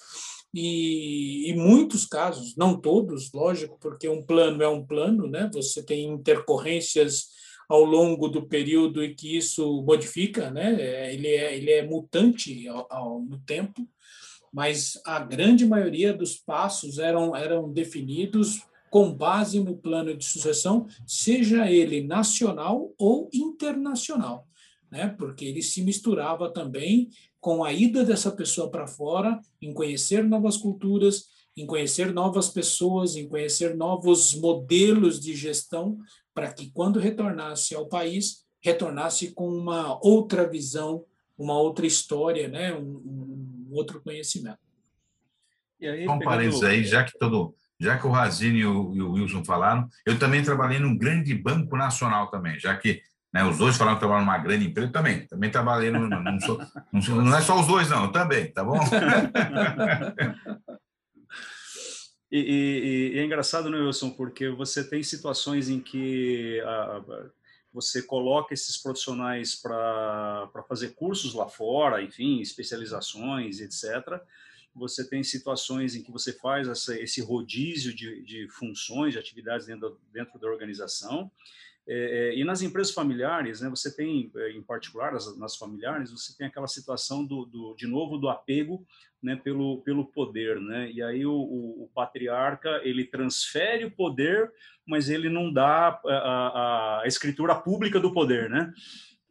[0.56, 5.50] E em muitos casos, não todos, lógico, porque um plano é um plano, né?
[5.52, 7.34] você tem intercorrências
[7.68, 10.80] ao longo do período em que isso modifica, né?
[10.80, 13.88] É, ele, é, ele é mutante ao, ao, no tempo,
[14.52, 20.86] mas a grande maioria dos passos eram, eram definidos com base no plano de sucessão,
[21.04, 24.46] seja ele nacional ou internacional,
[24.88, 25.08] né?
[25.18, 27.08] porque ele se misturava também
[27.44, 33.16] com a ida dessa pessoa para fora, em conhecer novas culturas, em conhecer novas pessoas,
[33.16, 35.98] em conhecer novos modelos de gestão,
[36.32, 41.04] para que quando retornasse ao país, retornasse com uma outra visão,
[41.36, 42.72] uma outra história, né?
[42.72, 44.56] um, um outro conhecimento.
[45.78, 49.02] E aí, um parênteses aí, já que todo já que o Razini e o, e
[49.02, 53.02] o Wilson falaram, eu também trabalhei num grande banco nacional também, já que
[53.34, 56.60] né, os dois falaram que trabalham numa grande empresa, também, também trabalhei, no, não, sou,
[56.92, 58.78] não, sou, não é só os dois não, também, tá bom?
[62.32, 67.00] E, e, e, é engraçado, né, Wilson, porque você tem situações em que a,
[67.72, 74.20] você coloca esses profissionais para fazer cursos lá fora, enfim, especializações, etc
[74.74, 79.66] você tem situações em que você faz essa, esse rodízio de, de, funções, de atividades
[79.66, 81.30] dentro, dentro da organização.
[81.86, 86.10] É, é, e nas empresas familiares, né, você tem, é, em particular nas, nas familiares,
[86.10, 88.86] você tem aquela situação do, do, de novo do apego
[89.22, 90.90] né, pelo, pelo poder, né?
[90.92, 94.50] E aí o, o, o, patriarca ele transfere o poder,
[94.86, 98.72] mas ele não dá a, a, a escritura pública do poder, né?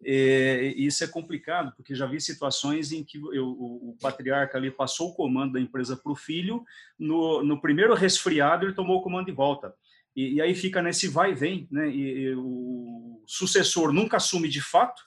[0.05, 4.69] É, isso é complicado, porque já vi situações em que eu, o, o, patriarca ali
[4.69, 6.63] passou o comando da empresa para o filho,
[6.99, 9.73] no, no, primeiro resfriado ele tomou o comando de volta.
[10.15, 11.89] E, e aí fica nesse vai e vem, né?
[11.89, 15.01] E, e, o sucessor nunca assume de fato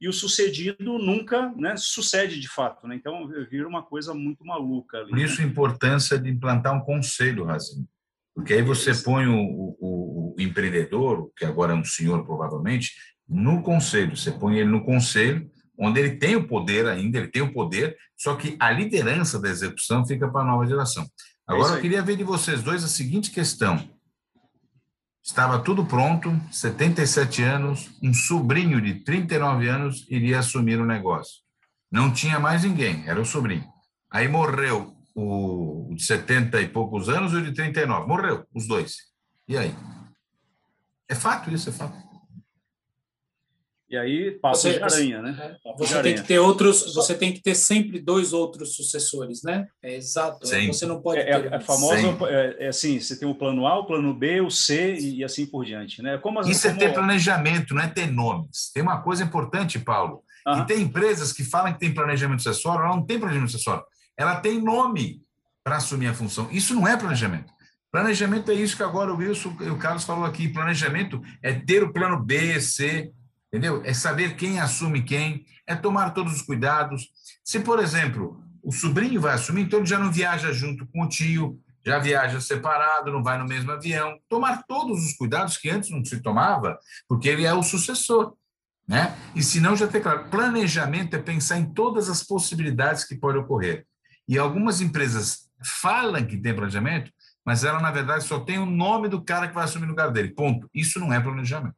[0.00, 2.86] e o sucedido nunca né, sucede de fato.
[2.86, 2.96] Né?
[2.96, 4.98] Então vira uma coisa muito maluca.
[4.98, 5.46] Ali, Por isso né?
[5.46, 7.86] a importância de implantar um conselho, Razinho.
[8.34, 12.92] Porque aí você põe o, o, o empreendedor, que agora é um senhor provavelmente,
[13.28, 14.16] no conselho.
[14.16, 17.96] Você põe ele no conselho, onde ele tem o poder ainda, ele tem o poder,
[18.16, 21.04] só que a liderança da execução fica para a nova geração.
[21.04, 23.88] É Agora, é eu queria ver de vocês dois a seguinte questão.
[25.22, 31.40] Estava tudo pronto, 77 anos, um sobrinho de 39 anos iria assumir o negócio.
[31.90, 33.64] Não tinha mais ninguém, era o sobrinho.
[34.10, 38.06] Aí morreu o de 70 e poucos anos e o de 39.
[38.06, 38.96] Morreu, os dois.
[39.46, 39.74] E aí?
[41.08, 42.09] É fato isso, é fato.
[43.90, 45.56] E aí passa você, de aranha, né?
[45.66, 46.14] É, você aranha.
[46.14, 49.66] tem que ter outros, você tem que ter sempre dois outros sucessores, né?
[49.82, 50.46] É exato.
[50.46, 50.68] Sim.
[50.68, 51.52] Você não pode é, é ter.
[51.52, 54.48] É, é famoso, é, é, assim, você tem o plano A, o plano B, o
[54.48, 56.18] C e, assim por diante, né?
[56.18, 56.80] Como, Isso como...
[56.80, 58.70] é ter planejamento, não é ter nomes.
[58.72, 60.60] Tem uma coisa importante, Paulo, uhum.
[60.60, 63.82] que tem empresas que falam que tem planejamento sucessório, ela não tem planejamento sucessório.
[64.16, 65.20] Ela tem nome
[65.64, 66.48] para assumir a função.
[66.52, 67.52] Isso não é planejamento.
[67.90, 70.48] Planejamento é isso que agora o Wilson e o Carlos falou aqui.
[70.48, 73.10] Planejamento é ter o plano B, C,
[73.52, 73.82] entendeu?
[73.84, 77.10] É saber quem assume quem, é tomar todos os cuidados.
[77.44, 81.08] Se, por exemplo, o sobrinho vai assumir, então ele já não viaja junto com o
[81.08, 84.18] tio, já viaja separado, não vai no mesmo avião.
[84.28, 88.34] Tomar todos os cuidados que antes não se tomava, porque ele é o sucessor.
[88.86, 89.16] Né?
[89.34, 93.40] E se não, já tem claro, planejamento é pensar em todas as possibilidades que podem
[93.40, 93.86] ocorrer.
[94.28, 95.48] E algumas empresas
[95.80, 97.10] falam que tem planejamento,
[97.44, 100.10] mas ela, na verdade, só tem o nome do cara que vai assumir o lugar
[100.10, 100.34] dele.
[100.34, 100.68] Ponto.
[100.74, 101.76] Isso não é planejamento.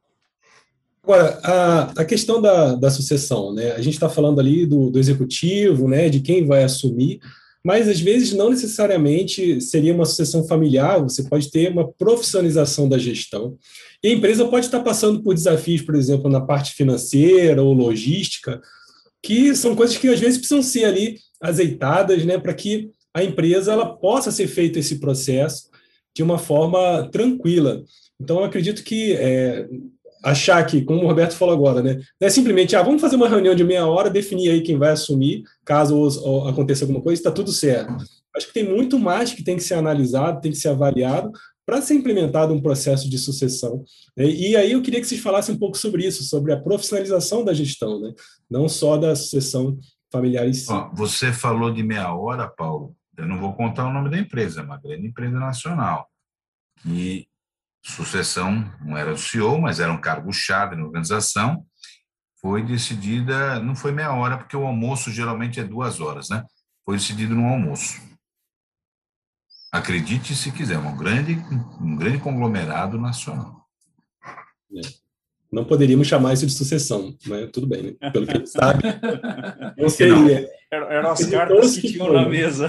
[1.03, 3.73] Agora, a, a questão da, da sucessão, né?
[3.73, 6.07] A gente está falando ali do, do executivo, né?
[6.07, 7.19] De quem vai assumir,
[7.63, 12.97] mas às vezes não necessariamente seria uma sucessão familiar, você pode ter uma profissionalização da
[12.97, 13.57] gestão.
[14.01, 18.61] E a empresa pode estar passando por desafios, por exemplo, na parte financeira ou logística,
[19.21, 23.71] que são coisas que às vezes precisam ser ali azeitadas, né, para que a empresa
[23.71, 25.69] ela possa ser feito esse processo
[26.15, 27.83] de uma forma tranquila.
[28.19, 29.67] Então, eu acredito que é,
[30.23, 33.27] achar que, como o Roberto falou agora, né, não é simplesmente, ah, vamos fazer uma
[33.27, 36.07] reunião de meia hora, definir aí quem vai assumir, caso
[36.47, 37.93] aconteça alguma coisa, está tudo certo.
[38.35, 41.31] Acho que tem muito mais que tem que ser analisado, tem que ser avaliado
[41.65, 43.83] para ser implementado um processo de sucessão.
[44.17, 44.25] Né?
[44.25, 47.53] E aí eu queria que vocês falassem um pouco sobre isso, sobre a profissionalização da
[47.53, 48.13] gestão, né?
[48.49, 49.77] não só da sucessão
[50.11, 50.67] familiar em si.
[50.93, 52.95] Você falou de meia hora, Paulo.
[53.17, 56.09] Eu não vou contar o nome da empresa, é uma grande empresa nacional.
[56.85, 57.27] E
[57.83, 61.65] sucessão não era o CEO, mas era um cargo-chave na organização.
[62.41, 66.43] Foi decidida, não foi meia hora, porque o almoço geralmente é duas horas, né?
[66.85, 68.01] Foi decidido no almoço.
[69.71, 71.33] Acredite se quiser, um grande,
[71.79, 73.67] um grande conglomerado nacional.
[74.75, 75.02] É
[75.53, 78.11] não poderíamos chamar isso de sucessão, mas tudo bem, né?
[78.11, 78.83] Pelo que ele sabe,
[79.77, 80.49] não seria.
[80.71, 82.67] Eram as cartas que, tinham na mesa.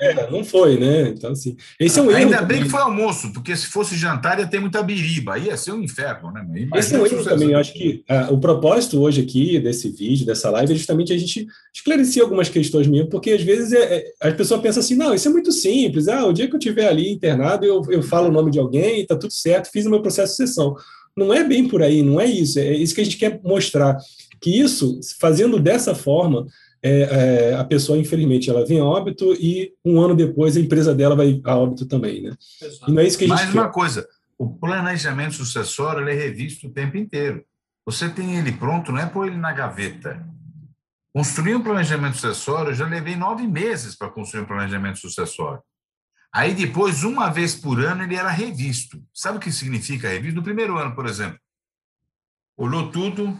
[0.00, 1.08] É, não foi, né?
[1.08, 2.30] Então, assim, esse é um Ainda erro.
[2.30, 5.72] Ainda bem que foi almoço, porque se fosse jantar ia ter muita biriba, ia ser
[5.72, 6.40] um inferno, né?
[6.42, 7.50] Imagina esse é um erro também.
[7.50, 11.18] Eu acho que ah, o propósito hoje aqui desse vídeo, dessa live, é justamente a
[11.18, 15.12] gente esclarecer algumas questões minhas, porque às vezes é, é, a pessoa pensa assim: não,
[15.12, 16.08] isso é muito simples.
[16.08, 19.02] Ah, o dia que eu estiver ali internado, eu, eu falo o nome de alguém,
[19.02, 20.74] está tudo certo, fiz o meu processo de sucessão.
[21.16, 22.58] Não é bem por aí, não é isso.
[22.58, 23.96] É isso que a gente quer mostrar.
[24.40, 26.46] Que isso, fazendo dessa forma,
[26.82, 30.94] é, é, a pessoa, infelizmente, ela vem a óbito e um ano depois a empresa
[30.94, 32.36] dela vai a óbito também, né?
[32.60, 32.90] Exato.
[32.90, 33.58] E não é isso que a gente Mais quer.
[33.58, 34.06] uma coisa,
[34.36, 37.42] o planejamento sucessório é revisto o tempo inteiro.
[37.86, 40.22] Você tem ele pronto, não é pôr ele na gaveta.
[41.14, 45.62] Construir um planejamento sucessório, eu já levei nove meses para construir um planejamento sucessório.
[46.34, 49.00] Aí depois, uma vez por ano, ele era revisto.
[49.14, 50.34] Sabe o que significa revisto?
[50.34, 51.38] No primeiro ano, por exemplo.
[52.56, 53.38] Olhou tudo,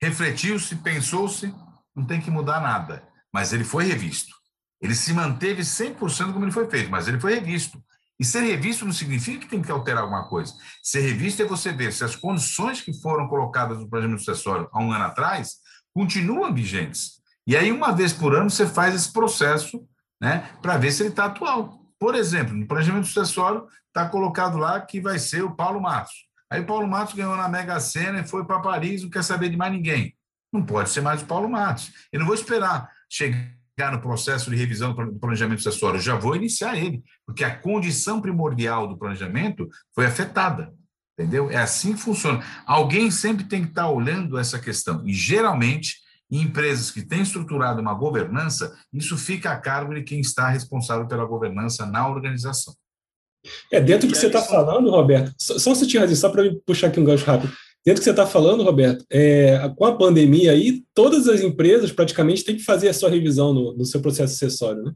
[0.00, 1.52] refletiu-se, pensou-se,
[1.96, 3.02] não tem que mudar nada.
[3.34, 4.36] Mas ele foi revisto.
[4.80, 7.82] Ele se manteve 100% como ele foi feito, mas ele foi revisto.
[8.20, 10.54] E ser revisto não significa que tem que alterar alguma coisa.
[10.80, 14.80] Ser revisto é você ver se as condições que foram colocadas no planejamento sucessório há
[14.80, 15.56] um ano atrás
[15.92, 17.20] continuam vigentes.
[17.44, 19.84] E aí, uma vez por ano, você faz esse processo
[20.20, 21.81] né, para ver se ele está atual.
[22.02, 26.26] Por exemplo, no planejamento sucessório está colocado lá que vai ser o Paulo Matos.
[26.50, 29.48] Aí o Paulo Matos ganhou na Mega Sena e foi para Paris, não quer saber
[29.48, 30.12] de mais ninguém.
[30.52, 31.92] Não pode ser mais o Paulo Matos.
[32.10, 36.34] Eu não vou esperar chegar no processo de revisão do planejamento sucessório, eu já vou
[36.34, 40.74] iniciar ele, porque a condição primordial do planejamento foi afetada.
[41.16, 41.52] Entendeu?
[41.52, 42.44] É assim que funciona.
[42.66, 45.06] Alguém sempre tem que estar olhando essa questão.
[45.06, 45.98] E geralmente
[46.32, 51.06] em empresas que têm estruturado uma governança, isso fica a cargo de quem está responsável
[51.06, 52.74] pela governança na organização.
[53.70, 56.86] É, dentro do que você está falando, Roberto, só, só se tinha só para puxar
[56.86, 57.52] aqui um gancho rápido.
[57.84, 61.92] Dentro do que você está falando, Roberto, é, com a pandemia aí, todas as empresas
[61.92, 64.92] praticamente têm que fazer a sua revisão no, no seu processo acessório, né?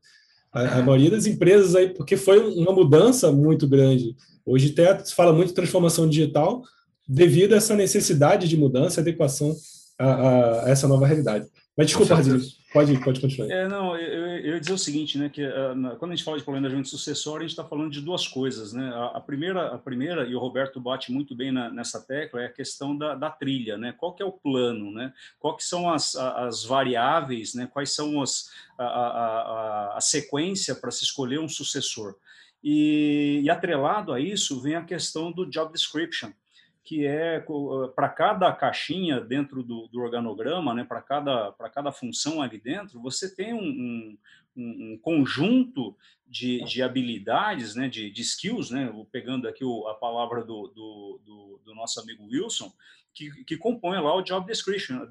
[0.51, 4.17] A, a, maioria das empresas aí, porque foi uma mudança muito grande.
[4.47, 6.63] Hoje até se fala muito de transformação digital
[7.07, 9.55] devido a essa necessidade de mudança, adequação
[9.99, 11.47] a, a essa nova realidade.
[11.77, 12.41] Mas desculpa, Radinho,
[12.73, 13.51] pode, pode continuar.
[13.51, 16.39] É, não, eu, eu ia dizer o seguinte, né, que uh, quando a gente fala
[16.39, 18.89] de planejamento sucessório, a gente está falando de duas coisas, né?
[18.95, 22.47] A, a, primeira, a primeira, e o Roberto bate muito bem na, nessa tecla, é
[22.47, 23.93] a questão da, da, trilha, né?
[23.93, 25.13] Qual que é o plano, né?
[25.39, 27.69] Quais são as, as variáveis, né?
[27.71, 32.15] Quais são as, a, a, a sequência para se escolher um sucessor?
[32.65, 36.31] E, e atrelado a isso vem a questão do job description,
[36.87, 37.45] que é
[37.97, 43.35] para cada caixinha dentro do, do organograma, né, para cada, cada função ali dentro, você
[43.35, 44.17] tem um,
[44.57, 45.97] um, um conjunto
[46.29, 51.21] de, de, habilidades, né, de, de skills, né, pegando aqui o, a palavra do, do,
[51.27, 52.73] do, do nosso amigo Wilson,
[53.17, 55.09] que, que compõe lá o job description,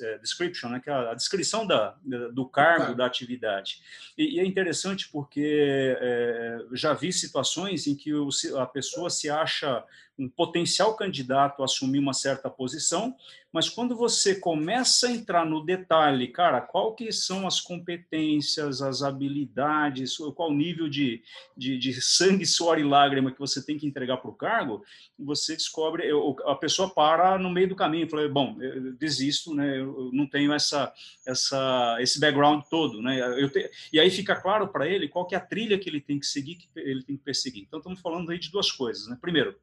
[0.00, 1.94] é, description né, que é a descrição da,
[2.32, 3.82] do cargo, da atividade.
[4.16, 9.28] E, e, é interessante porque é, já vi situações em que o, a pessoa se
[9.28, 9.84] acha
[10.18, 13.16] um potencial candidato a assumir uma certa posição,
[13.52, 19.02] mas quando você começa a entrar no detalhe, cara, qual que são as competências, as
[19.02, 21.22] habilidades, qual o nível de,
[21.56, 24.84] de, de sangue, suor e lágrima que você tem que entregar para o cargo,
[25.18, 26.08] você descobre,
[26.46, 30.52] a pessoa para no meio do caminho, fala, bom, eu desisto, né, eu não tenho
[30.52, 30.92] essa,
[31.26, 35.34] essa, esse background todo, né, eu te, e aí fica claro para ele qual que
[35.34, 37.62] é a trilha que ele tem que seguir, que ele tem que perseguir.
[37.62, 39.56] Então, estamos falando aí de duas coisas, né, primeiro,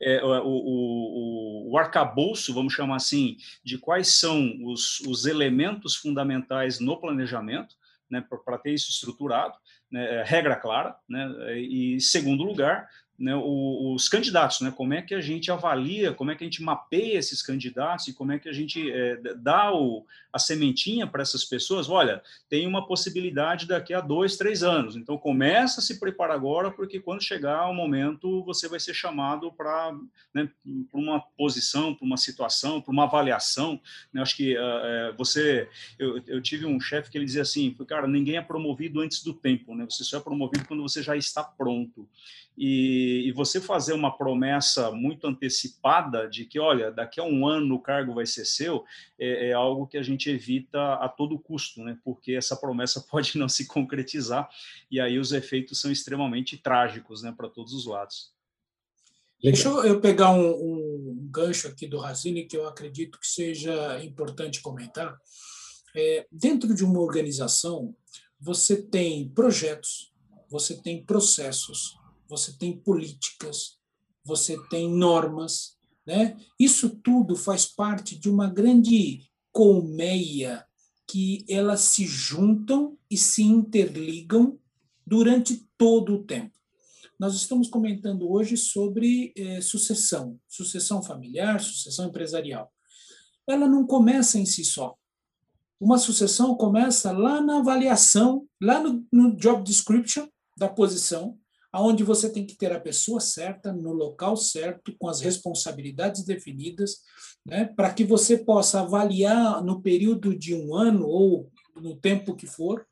[0.00, 6.80] é, o, o, o, arcabouço, vamos chamar assim, de quais são os, os elementos fundamentais
[6.80, 7.74] no planejamento,
[8.10, 9.56] né, para ter isso estruturado,
[9.90, 12.88] né, regra clara, né, e segundo lugar,
[13.20, 16.62] né, os candidatos, né, como é que a gente avalia, como é que a gente
[16.62, 21.20] mapeia esses candidatos e como é que a gente é, dá o, a sementinha para
[21.20, 21.90] essas pessoas.
[21.90, 26.70] Olha, tem uma possibilidade daqui a dois, três anos, então começa a se preparar agora,
[26.70, 29.94] porque quando chegar o momento você vai ser chamado para
[30.32, 30.48] né,
[30.90, 33.78] uma posição, para uma situação, para uma avaliação.
[34.14, 35.68] Né, acho que uh, você,
[35.98, 39.34] eu, eu, tive um chefe que ele dizia assim, cara, ninguém é promovido antes do
[39.34, 42.08] tempo, né, você só é promovido quando você já está pronto.
[42.56, 47.76] E, e, você fazer uma promessa muito antecipada de que, olha, daqui a um ano
[47.76, 48.84] o cargo vai ser seu,
[49.18, 51.98] é, é, algo que a gente evita a todo custo, né?
[52.04, 54.48] Porque essa promessa pode não se concretizar
[54.90, 58.32] e aí os efeitos são extremamente trágicos, né, para todos os lados.
[59.42, 64.60] Deixa eu pegar um, um gancho aqui do Razini que eu acredito que seja importante
[64.60, 65.18] comentar.
[65.96, 67.96] É, dentro de uma organização,
[68.38, 70.12] você tem projetos,
[70.50, 71.96] você tem processos,
[72.30, 73.80] você tem políticas,
[74.24, 75.76] você tem normas,
[76.06, 76.36] né?
[76.58, 80.64] Isso tudo faz parte de uma grande colmeia
[81.08, 84.56] que elas se juntam e se interligam
[85.04, 86.54] durante todo o tempo.
[87.18, 92.72] Nós estamos comentando hoje sobre eh, sucessão, sucessão familiar, sucessão empresarial.
[93.44, 94.94] Ela não começa em si só.
[95.80, 101.36] Uma sucessão começa lá na avaliação, lá no, no job description da posição,
[101.72, 106.98] aonde você tem que ter a pessoa certa, no local certo, com as responsabilidades definidas,
[107.46, 112.46] né, para que você possa avaliar no período de um ano ou no tempo que
[112.46, 112.86] for,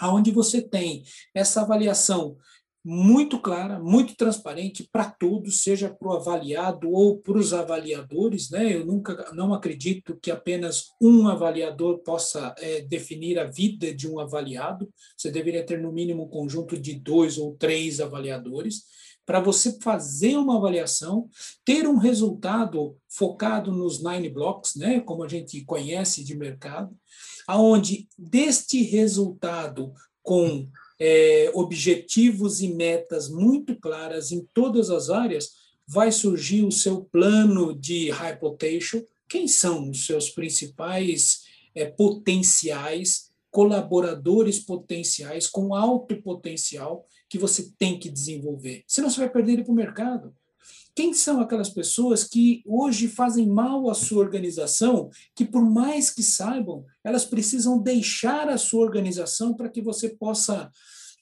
[0.00, 1.02] aonde você tem
[1.34, 2.36] essa avaliação
[2.90, 8.48] muito clara, muito transparente para todos, seja para o avaliado ou para os avaliadores.
[8.48, 8.74] Né?
[8.74, 14.18] Eu nunca não acredito que apenas um avaliador possa é, definir a vida de um
[14.18, 14.88] avaliado.
[15.14, 18.84] Você deveria ter, no mínimo, um conjunto de dois ou três avaliadores
[19.26, 21.28] para você fazer uma avaliação,
[21.66, 26.96] ter um resultado focado nos nine blocks, né, como a gente conhece de mercado,
[27.46, 30.66] aonde deste resultado com
[30.98, 35.52] é, objetivos e metas muito claras em todas as áreas,
[35.86, 39.02] vai surgir o seu plano de high potential.
[39.28, 41.44] Quem são os seus principais
[41.74, 48.84] é, potenciais, colaboradores potenciais com alto potencial que você tem que desenvolver?
[48.86, 50.34] Senão você vai perder ele para o mercado.
[50.98, 56.24] Quem são aquelas pessoas que hoje fazem mal à sua organização, que por mais que
[56.24, 60.72] saibam, elas precisam deixar a sua organização para que você possa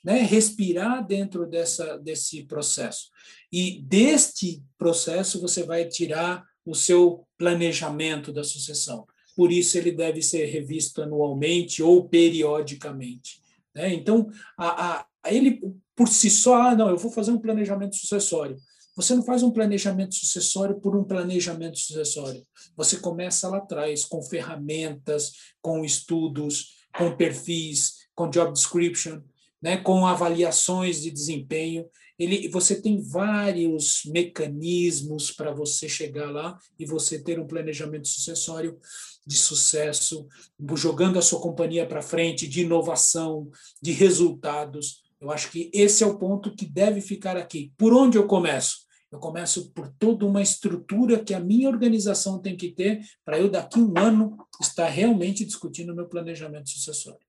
[0.03, 3.11] né, respirar dentro dessa, desse processo.
[3.53, 9.07] E deste processo você vai tirar o seu planejamento da sucessão.
[9.37, 13.43] Por isso ele deve ser revisto anualmente ou periodicamente.
[13.75, 13.93] Né?
[13.93, 15.61] Então, a, a, ele
[15.95, 18.57] por si só, ah, não, eu vou fazer um planejamento sucessório.
[18.97, 22.45] Você não faz um planejamento sucessório por um planejamento sucessório.
[22.75, 29.21] Você começa lá atrás com ferramentas, com estudos, com perfis, com job description,
[29.61, 31.87] né, com avaliações de desempenho.
[32.19, 38.79] Ele, você tem vários mecanismos para você chegar lá e você ter um planejamento sucessório
[39.27, 40.27] de sucesso,
[40.75, 43.51] jogando a sua companhia para frente, de inovação,
[43.83, 45.03] de resultados.
[45.21, 47.71] Eu acho que esse é o ponto que deve ficar aqui.
[47.77, 48.86] Por onde eu começo?
[49.11, 53.49] Eu começo por toda uma estrutura que a minha organização tem que ter para eu,
[53.49, 57.21] daqui um ano, estar realmente discutindo meu planejamento sucessório.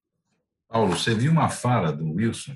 [0.68, 2.56] Paulo, você viu uma fala do Wilson?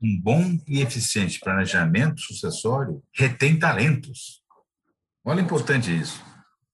[0.00, 4.42] Um bom e eficiente planejamento sucessório retém talentos.
[5.24, 6.22] Olha importante isso.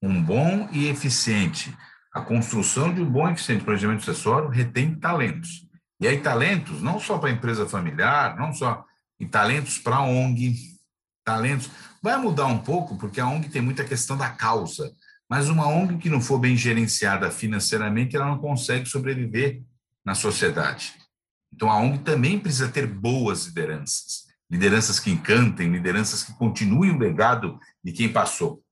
[0.03, 1.75] Um bom e eficiente.
[2.13, 5.67] A construção de um bom e eficiente planejamento sucessório retém talentos.
[6.01, 8.85] E aí, talentos não só para a empresa familiar, não só,
[9.19, 10.55] e talentos para a ONG,
[11.29, 11.71] talentos.
[12.03, 14.91] Vai mudar um pouco, porque a ONG tem muita questão da causa,
[15.29, 19.63] mas uma ONG que não for bem gerenciada financeiramente, ela não consegue sobreviver
[20.05, 20.95] na sociedade.
[21.53, 26.99] Então, a ONG também precisa ter boas lideranças, lideranças que encantem, lideranças que continuem o
[26.99, 28.63] legado de quem passou.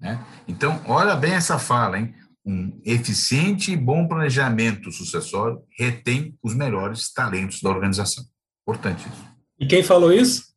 [0.00, 0.18] Né?
[0.48, 2.14] Então, olha bem essa fala, hein?
[2.46, 8.24] Um eficiente e bom planejamento sucessório retém os melhores talentos da organização.
[8.62, 9.24] Importante isso.
[9.58, 10.49] E quem falou isso?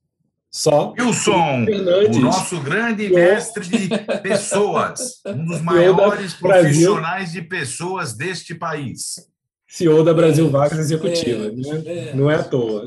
[0.56, 0.94] Só.
[1.00, 1.66] Wilson,
[2.16, 3.90] o nosso grande mestre de
[4.22, 9.16] pessoas, um dos maiores profissionais de pessoas deste país.
[9.68, 11.48] CEO da Brasil Vacas Executiva.
[11.48, 11.84] É, né?
[11.86, 12.14] é.
[12.14, 12.86] Não é à toa.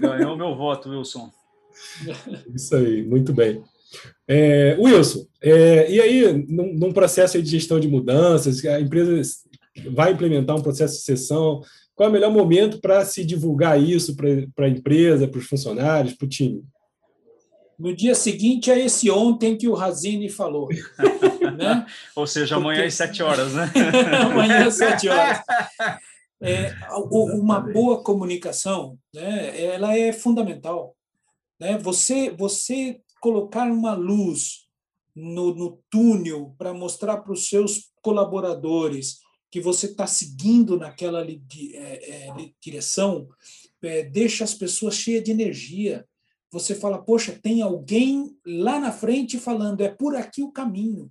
[0.00, 1.30] Ganhou meu voto, Wilson.
[2.52, 3.62] Isso aí, muito bem.
[4.26, 9.22] É, Wilson, é, e aí, num, num, processo de gestão de mudanças, a empresa
[9.92, 11.62] vai implementar um processo de sucessão,
[11.94, 16.14] qual é o melhor momento para se divulgar isso para a empresa, para os funcionários,
[16.14, 16.64] para o time?
[17.78, 20.68] No dia seguinte a esse ontem que o Razini falou.
[21.58, 21.86] né?
[22.14, 22.88] Ou seja, amanhã Porque...
[22.88, 23.72] às sete horas, né?
[24.30, 25.40] amanhã às sete horas.
[26.46, 30.94] É, uma boa comunicação, né, ela é fundamental.
[31.58, 31.78] Né?
[31.78, 34.66] Você, você colocar uma luz
[35.14, 39.20] no, no túnel para mostrar para os seus colaboradores
[39.50, 41.30] que você está seguindo naquela é,
[41.76, 43.28] é, direção,
[43.82, 46.04] é, deixa as pessoas cheias de energia.
[46.54, 51.10] Você fala, poxa, tem alguém lá na frente falando, é por aqui o caminho.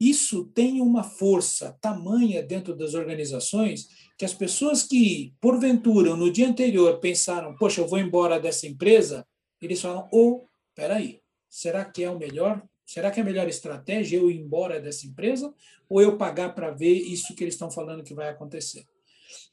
[0.00, 3.86] Isso tem uma força tamanha dentro das organizações
[4.16, 9.26] que as pessoas que, porventura, no dia anterior pensaram, poxa, eu vou embora dessa empresa,
[9.60, 12.62] eles falam, oh, peraí, será que é o melhor?
[12.86, 15.52] Será que é a melhor estratégia eu ir embora dessa empresa
[15.86, 18.86] ou eu pagar para ver isso que eles estão falando que vai acontecer?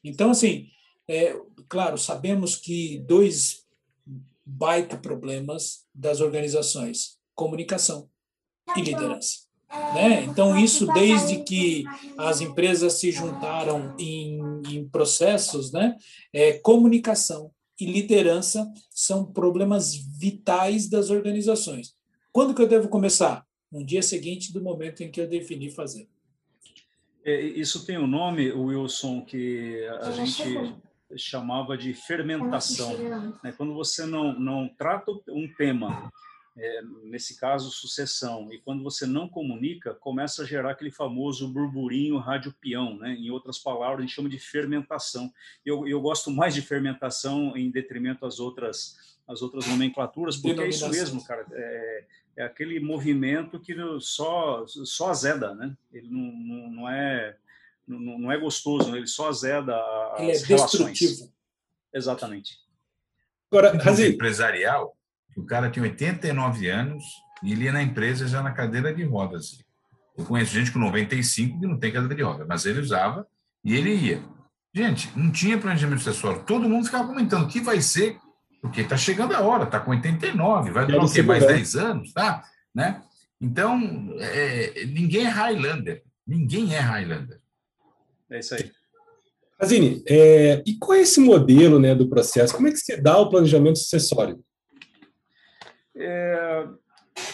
[0.02, 0.70] Então, assim,
[1.10, 1.36] é,
[1.68, 3.67] claro, sabemos que dois
[4.48, 8.10] baita problemas das organizações, comunicação
[8.76, 9.48] e liderança.
[9.94, 10.24] Né?
[10.24, 11.84] Então, isso desde que
[12.18, 14.40] as empresas se juntaram em,
[14.70, 15.98] em processos, né?
[16.32, 21.94] É, comunicação e liderança são problemas vitais das organizações.
[22.32, 23.46] Quando que eu devo começar?
[23.70, 26.08] No dia seguinte do momento em que eu defini fazer.
[27.26, 30.74] É, isso tem um nome, Wilson, que a gente
[31.16, 32.98] chamava de fermentação.
[33.44, 33.54] Né?
[33.56, 36.12] Quando você não, não trata um tema
[36.58, 38.52] é, nesse caso, sucessão.
[38.52, 43.14] E quando você não comunica, começa a gerar aquele famoso burburinho rádio-peão, né?
[43.14, 45.32] Em outras palavras, a gente chama de fermentação.
[45.64, 50.70] Eu, eu gosto mais de fermentação em detrimento às outras as outras nomenclaturas, porque é
[50.70, 51.46] isso mesmo, cara.
[51.52, 52.06] É,
[52.38, 55.76] é aquele movimento que só só azeda, né?
[55.92, 57.36] Ele não, não, não é
[57.88, 58.98] não, não, é gostoso, né?
[58.98, 59.76] ele só azeda
[60.14, 60.98] as ele é relações.
[60.98, 61.32] Destrutivo.
[61.94, 62.58] Exatamente.
[63.50, 64.10] Agora, Razi...
[64.10, 64.96] empresarial,
[65.36, 67.04] o cara tinha 89 anos
[67.42, 69.64] e ele ia na empresa já na cadeira de rodas.
[70.18, 73.26] Eu conheço gente com 95 que não tem cadeira de rodas, mas ele usava
[73.64, 74.24] e ele ia.
[74.74, 76.44] Gente, não tinha planejamento sucessório.
[76.44, 78.20] Todo mundo ficava comentando o que vai ser,
[78.62, 81.22] porque está chegando a hora, está com 89, vai durar o quê?
[81.22, 82.44] Mais 10 anos, tá?
[82.74, 83.02] Né?
[83.40, 83.80] Então,
[84.20, 86.04] é, ninguém é Highlander.
[86.26, 87.40] Ninguém é Highlander.
[88.30, 88.72] É isso aí.
[89.60, 92.54] Azine, é, e qual é esse modelo né, do processo?
[92.54, 94.44] Como é que se dá o planejamento sucessório?
[95.96, 96.68] É,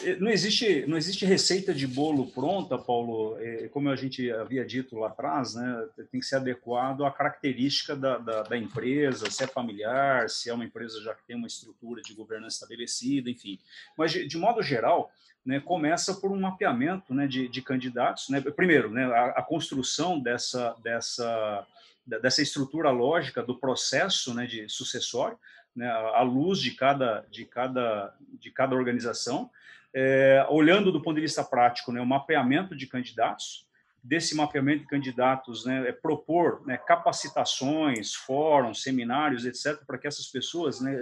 [0.04, 3.38] é, não existe não existe receita de bolo pronta, Paulo.
[3.40, 7.94] É, como a gente havia dito lá atrás, né, tem que ser adequado à característica
[7.94, 11.48] da, da, da, empresa, se é familiar, se é uma empresa já que tem uma
[11.48, 13.60] estrutura de governança estabelecida, enfim.
[13.98, 15.12] Mas de, de modo geral,
[15.46, 18.30] né, começa por um mapeamento né, de, de candidatos.
[18.30, 21.68] Né, primeiro, né, a, a construção dessa dessa
[22.06, 25.38] dessa estrutura lógica do processo né, de sucessório
[25.76, 29.50] né, à luz de cada, de cada, de cada organização,
[29.94, 33.68] é, olhando do ponto de vista prático, né, o mapeamento de candidatos,
[34.04, 40.28] desse mapeamento de candidatos, né, é propor né, capacitações, fóruns, seminários, etc., para que essas
[40.28, 40.98] pessoas né, é,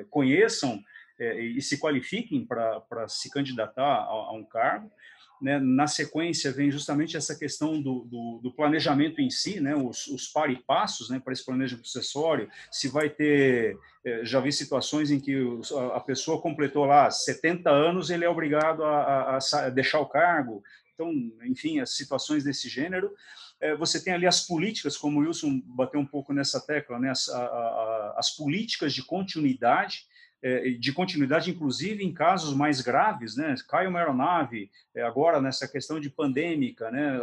[0.00, 0.82] é conheçam
[1.22, 4.90] é, e se qualifiquem para se candidatar a, a um cargo,
[5.40, 10.06] né, na sequência vem justamente essa questão do, do, do planejamento em si, né, os,
[10.06, 14.52] os par e passos né, para esse planejamento sucessório, se vai ter, é, já vi
[14.52, 15.36] situações em que
[15.94, 20.62] a pessoa completou lá 70 anos, ele é obrigado a, a, a deixar o cargo,
[20.94, 21.10] então,
[21.44, 23.10] enfim, as situações desse gênero.
[23.60, 27.10] É, você tem ali as políticas, como o Wilson bateu um pouco nessa tecla, né,
[27.10, 27.28] as,
[28.16, 30.06] as políticas de continuidade,
[30.80, 33.54] de continuidade, inclusive em casos mais graves, né?
[33.68, 37.16] Cai uma aeronave, é, agora nessa questão de pandêmica, né?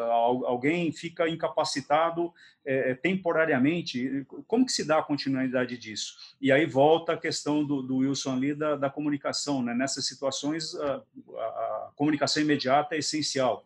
[0.45, 2.34] Alguém fica incapacitado
[2.65, 4.26] é, temporariamente.
[4.47, 6.15] Como que se dá a continuidade disso?
[6.39, 9.74] E aí volta a questão do, do Wilson ali da, da comunicação, né?
[9.74, 11.03] Nessas situações, a,
[11.38, 13.65] a comunicação imediata é essencial.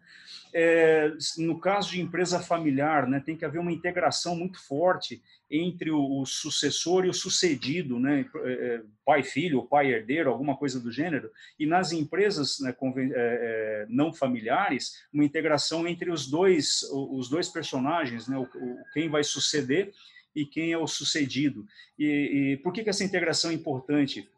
[0.55, 5.89] É, no caso de empresa familiar, né, tem que haver uma integração muito forte entre
[5.89, 10.79] o, o sucessor e o sucedido, né, é, é pai filho, pai herdeiro, alguma coisa
[10.79, 11.31] do gênero.
[11.59, 17.49] E nas empresas né, é, é, não familiares, uma integração entre os dois, os dois
[17.49, 19.91] personagens, né, o, o, quem vai suceder
[20.35, 21.65] e quem é o sucedido.
[21.97, 22.05] E,
[22.53, 24.29] e por que, que essa integração é importante?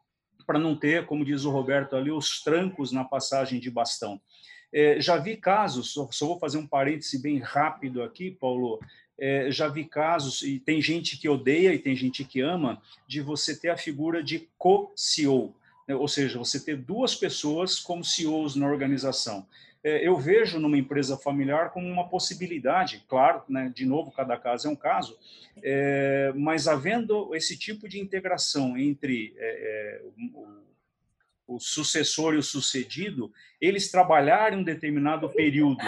[0.47, 4.21] Para não ter, como diz o Roberto ali, os trancos na passagem de bastão.
[4.73, 8.79] É, já vi casos, só, vou fazer um parêntese bem rápido aqui, Paulo.
[9.17, 13.21] É, já vi casos, e tem gente que odeia e tem gente que ama, de
[13.21, 15.55] você ter a figura de co-CEO.
[15.87, 15.95] né?
[15.95, 19.47] ou seja, você ter duas pessoas como CEOs na organização.
[19.85, 24.67] É, eu vejo numa empresa familiar como uma possibilidade, claro, né, de novo, cada caso
[24.67, 25.15] é um caso,
[25.61, 30.01] é, mas havendo esse tipo de integração entre é, é
[31.47, 33.31] o sucessor e o sucedido,
[33.61, 35.83] eles trabalharem um determinado período.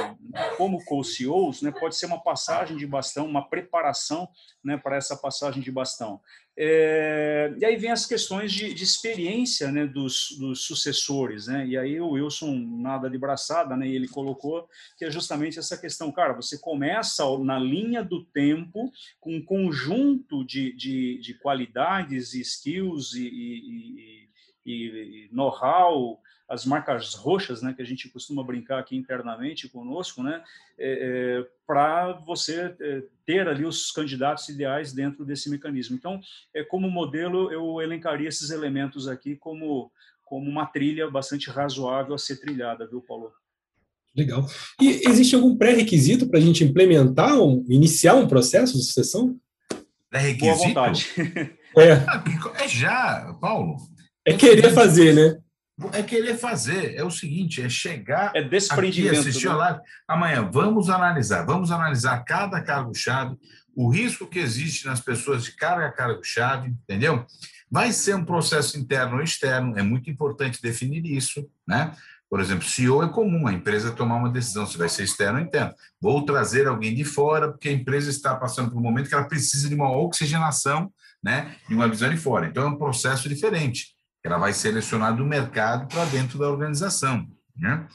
[0.55, 4.29] Como co-CEOs, né, pode ser uma passagem de bastão, uma preparação
[4.63, 6.21] né, para essa passagem de bastão.
[6.59, 11.77] É, e aí vem as questões de, de experiência né, dos, dos, sucessores, né, e
[11.77, 16.33] aí o Wilson, nada de braçada, né, ele colocou que é justamente essa questão, cara,
[16.33, 23.13] você começa na linha do tempo com um conjunto de, de, de qualidades e skills
[23.13, 24.26] e, e, e
[24.71, 30.41] e know-how, as marcas roxas, né, que a gente costuma brincar aqui internamente conosco, né,
[30.79, 35.95] é, é, para você é, ter ali os candidatos ideais dentro desse mecanismo.
[35.95, 36.21] Então,
[36.53, 39.91] é, como modelo, eu elencaria esses elementos aqui como,
[40.23, 43.31] como uma trilha bastante razoável a ser trilhada, viu, Paulo?
[44.15, 44.47] Legal.
[44.81, 49.37] E existe algum pré-requisito para a gente implementar, um, iniciar um processo de sucessão?
[50.09, 50.55] Pré-requisito?
[50.55, 51.07] Boa vontade.
[51.77, 52.63] É.
[52.63, 53.77] é já, Paulo.
[54.27, 55.37] É querer fazer, né?
[55.93, 56.95] É querer fazer.
[56.95, 59.55] É o seguinte, é chegar é desprendimento, aqui, assistir né?
[59.55, 59.79] live.
[60.05, 61.45] Amanhã, vamos analisar.
[61.45, 63.37] Vamos analisar cada cargo-chave,
[63.73, 67.25] o risco que existe nas pessoas de carga a cargo-chave, entendeu?
[67.71, 71.93] Vai ser um processo interno ou externo, é muito importante definir isso, né?
[72.29, 75.45] Por exemplo, CEO é comum a empresa tomar uma decisão se vai ser externo ou
[75.45, 75.73] interno.
[76.01, 79.27] Vou trazer alguém de fora, porque a empresa está passando por um momento que ela
[79.27, 80.91] precisa de uma oxigenação,
[81.23, 81.55] né?
[81.69, 82.47] De uma visão de fora.
[82.47, 83.96] Então, é um processo diferente.
[84.27, 87.25] Ela vai selecionar do mercado para dentro da organização.
[87.55, 87.87] Né?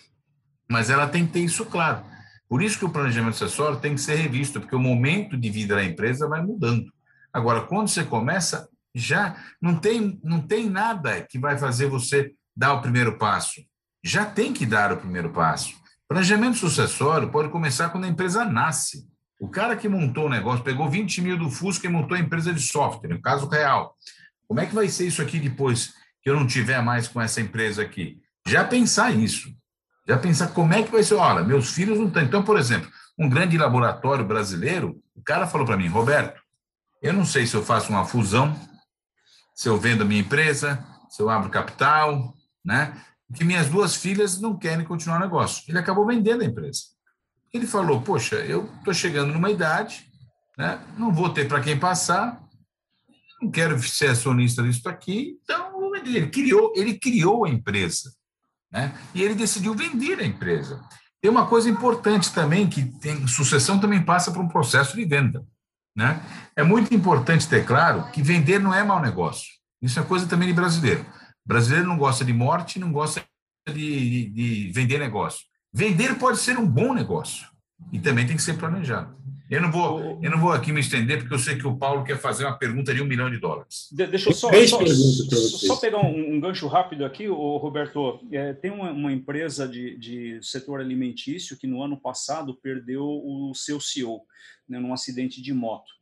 [0.66, 2.02] Mas ela tem que ter isso claro.
[2.48, 5.74] Por isso que o planejamento acessório tem que ser revisto, porque o momento de vida
[5.74, 6.90] da empresa vai mudando.
[7.30, 12.72] Agora, quando você começa, já não tem, não tem nada que vai fazer você dar
[12.72, 13.60] o primeiro passo.
[14.02, 15.74] Já tem que dar o primeiro passo.
[16.08, 19.06] Planejamento sucessório pode começar quando a empresa nasce.
[19.38, 22.54] O cara que montou o negócio, pegou 20 mil do Fusca e montou a empresa
[22.54, 23.96] de software, no caso real.
[24.46, 25.94] Como é que vai ser isso aqui depois?
[26.22, 28.20] Que eu não tiver mais com essa empresa aqui.
[28.46, 29.52] Já pensar isso.
[30.06, 31.14] Já pensar como é que vai ser.
[31.14, 32.22] Olha, meus filhos não estão.
[32.22, 36.40] Então, por exemplo, um grande laboratório brasileiro, o cara falou para mim, Roberto,
[37.00, 38.56] eu não sei se eu faço uma fusão,
[39.54, 42.96] se eu vendo a minha empresa, se eu abro capital, né?
[43.28, 45.64] Porque minhas duas filhas não querem continuar o negócio.
[45.68, 46.82] Ele acabou vendendo a empresa.
[47.52, 50.10] Ele falou: Poxa, eu estou chegando numa idade,
[50.56, 50.80] né?
[50.96, 52.40] não vou ter para quem passar,
[53.40, 55.71] não quero ser acionista disso aqui, então
[56.08, 58.12] ele criou, ele criou a empresa,
[58.70, 58.94] né?
[59.14, 60.82] E ele decidiu vender a empresa.
[61.20, 65.46] Tem uma coisa importante também que tem sucessão também passa por um processo de venda,
[65.96, 66.20] né?
[66.56, 69.46] É muito importante ter claro que vender não é mau negócio.
[69.80, 71.04] Isso é coisa também de brasileiro.
[71.44, 73.22] Brasileiro não gosta de morte, não gosta
[73.68, 75.40] de, de, de vender negócio.
[75.72, 77.48] Vender pode ser um bom negócio
[77.92, 79.16] e também tem que ser planejado.
[79.52, 82.04] Eu não vou, eu não vou aqui me estender, porque eu sei que o Paulo
[82.04, 83.86] quer fazer uma pergunta de um milhão de dólares.
[83.92, 88.18] De, deixa eu só, só, só, pegar um, um, gancho rápido aqui, o Roberto.
[88.32, 93.52] É, tem uma, uma empresa de, de, setor alimentício que no ano passado perdeu o
[93.54, 94.22] seu CEO
[94.66, 95.92] né, num acidente de moto.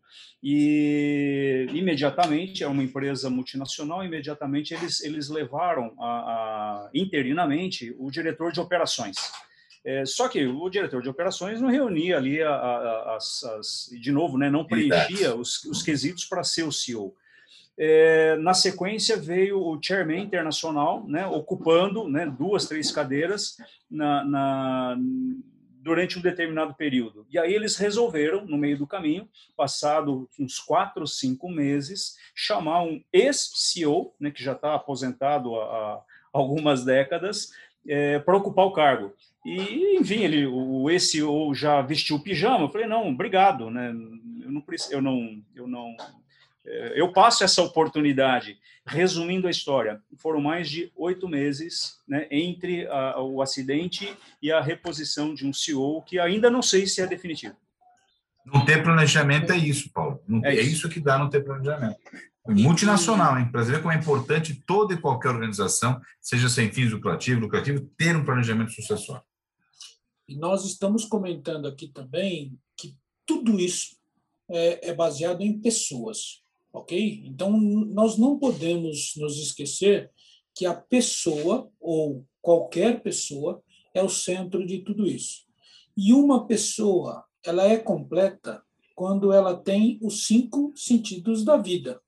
[0.40, 8.52] E imediatamente, é uma empresa multinacional, imediatamente eles, eles levaram a, a, interinamente o diretor
[8.52, 9.16] de operações.
[9.84, 14.12] É, só que o diretor de operações não reunia ali, a, a, as, as, de
[14.12, 17.14] novo, né, não preenchia os, os quesitos para ser o CEO.
[17.78, 23.56] É, na sequência veio o chairman internacional, né, ocupando né, duas, três cadeiras
[23.90, 24.98] na, na,
[25.80, 27.26] durante um determinado período.
[27.30, 29.26] E aí eles resolveram, no meio do caminho,
[29.56, 36.02] passado uns quatro, cinco meses, chamar um ex-CEO, né, que já está aposentado há, há
[36.34, 37.50] algumas décadas,
[37.88, 39.14] é, para ocupar o cargo.
[39.44, 42.64] E, enfim, ele, o esse ou já vestiu o pijama.
[42.64, 43.88] Eu falei, não, obrigado, né?
[44.40, 45.96] Eu não, eu não, eu não,
[46.66, 48.58] é, eu passo essa oportunidade.
[48.86, 54.12] Resumindo a história, foram mais de oito meses né, entre a, o acidente
[54.42, 57.54] e a reposição de um CEO que ainda não sei se é definitivo.
[58.44, 60.20] Não ter planejamento é isso, Paulo.
[60.26, 60.72] Não, é, é isso.
[60.72, 61.98] isso que dá não ter planejamento.
[62.48, 63.48] Multinacional, hein?
[63.52, 68.16] Para ver como é importante toda e qualquer organização, seja sem fins lucrativos, lucrativo, ter
[68.16, 69.22] um planejamento sucessório.
[70.30, 73.96] E nós estamos comentando aqui também que tudo isso
[74.48, 77.24] é, é baseado em pessoas, ok?
[77.26, 80.08] Então, nós não podemos nos esquecer
[80.54, 83.60] que a pessoa, ou qualquer pessoa,
[83.92, 85.44] é o centro de tudo isso.
[85.96, 88.62] E uma pessoa, ela é completa
[88.94, 92.00] quando ela tem os cinco sentidos da vida.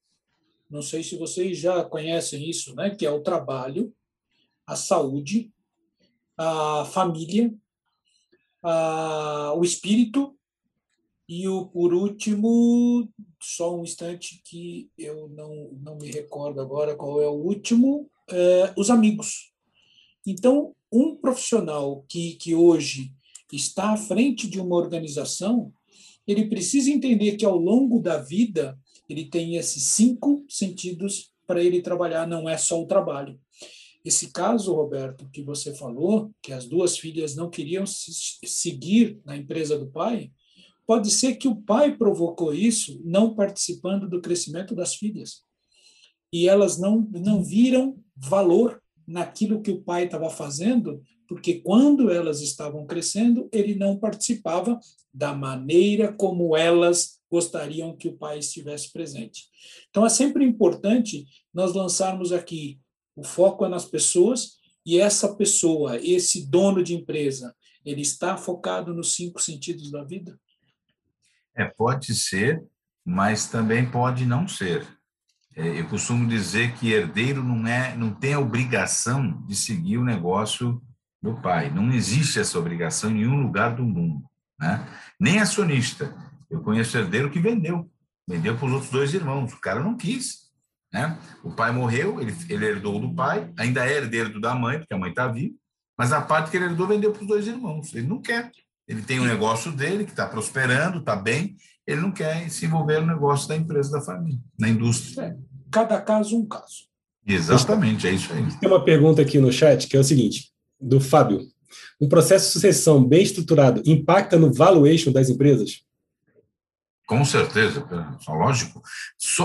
[0.70, 2.90] não sei se vocês já conhecem isso, né?
[2.90, 3.92] que é o trabalho,
[4.64, 5.50] a saúde,
[6.36, 7.52] a família,
[8.62, 10.36] a, o espírito
[11.28, 13.08] e o por último,
[13.40, 18.72] só um instante que eu não, não me recordo agora qual é o último, é,
[18.76, 19.52] os amigos.
[20.26, 23.12] Então, um profissional que, que hoje
[23.52, 25.72] está à frente de uma organização,
[26.26, 31.82] ele precisa entender que ao longo da vida ele tem esses cinco sentidos para ele
[31.82, 33.38] trabalhar, não é só o trabalho.
[34.04, 39.78] Esse caso, Roberto, que você falou, que as duas filhas não queriam seguir na empresa
[39.78, 40.32] do pai,
[40.86, 45.42] pode ser que o pai provocou isso não participando do crescimento das filhas.
[46.32, 52.40] E elas não, não viram valor naquilo que o pai estava fazendo, porque quando elas
[52.40, 54.78] estavam crescendo, ele não participava
[55.14, 59.44] da maneira como elas gostariam que o pai estivesse presente.
[59.90, 62.78] Então é sempre importante nós lançarmos aqui
[63.14, 67.54] o foco é nas pessoas e essa pessoa, esse dono de empresa,
[67.84, 70.38] ele está focado nos cinco sentidos da vida?
[71.54, 72.62] É, pode ser,
[73.04, 74.86] mas também pode não ser.
[75.54, 80.04] É, eu costumo dizer que herdeiro não é, não tem a obrigação de seguir o
[80.04, 80.82] negócio
[81.20, 81.70] do pai.
[81.70, 84.24] Não existe essa obrigação em nenhum lugar do mundo,
[84.58, 84.88] né?
[85.20, 86.14] Nem acionista.
[86.50, 87.90] Eu conheço herdeiro que vendeu,
[88.26, 89.52] vendeu para os outros dois irmãos.
[89.52, 90.41] O cara não quis,
[90.92, 91.16] né?
[91.42, 94.98] O pai morreu, ele, ele herdou do pai, ainda é herdeiro da mãe, porque a
[94.98, 95.54] mãe está viva,
[95.96, 97.94] mas a parte que ele herdou vendeu para os dois irmãos.
[97.94, 98.50] Ele não quer.
[98.86, 103.00] Ele tem um negócio dele que está prosperando, está bem, ele não quer se envolver
[103.00, 105.22] no negócio da empresa da família, na indústria.
[105.22, 105.36] É,
[105.70, 106.88] cada caso um caso.
[107.26, 108.44] Exatamente, é isso aí.
[108.58, 111.40] Tem uma pergunta aqui no chat que é o seguinte, do Fábio.
[112.00, 115.82] Um processo de sucessão bem estruturado impacta no valuation das empresas?
[117.12, 117.86] Com certeza,
[118.26, 118.82] lógico.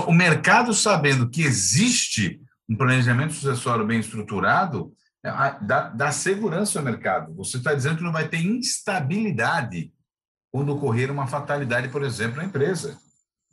[0.06, 4.90] O mercado sabendo que existe um planejamento sucessório bem estruturado,
[5.22, 7.34] é, dá, dá segurança ao mercado.
[7.34, 9.92] Você está dizendo que não vai ter instabilidade
[10.50, 12.98] quando ocorrer uma fatalidade, por exemplo, na empresa.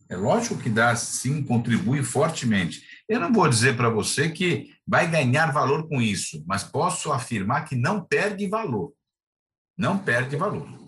[0.07, 2.83] É lógico que dá, sim, contribui fortemente.
[3.09, 7.65] Eu não vou dizer para você que vai ganhar valor com isso, mas posso afirmar
[7.65, 8.93] que não perde valor.
[9.77, 10.84] Não perde valor.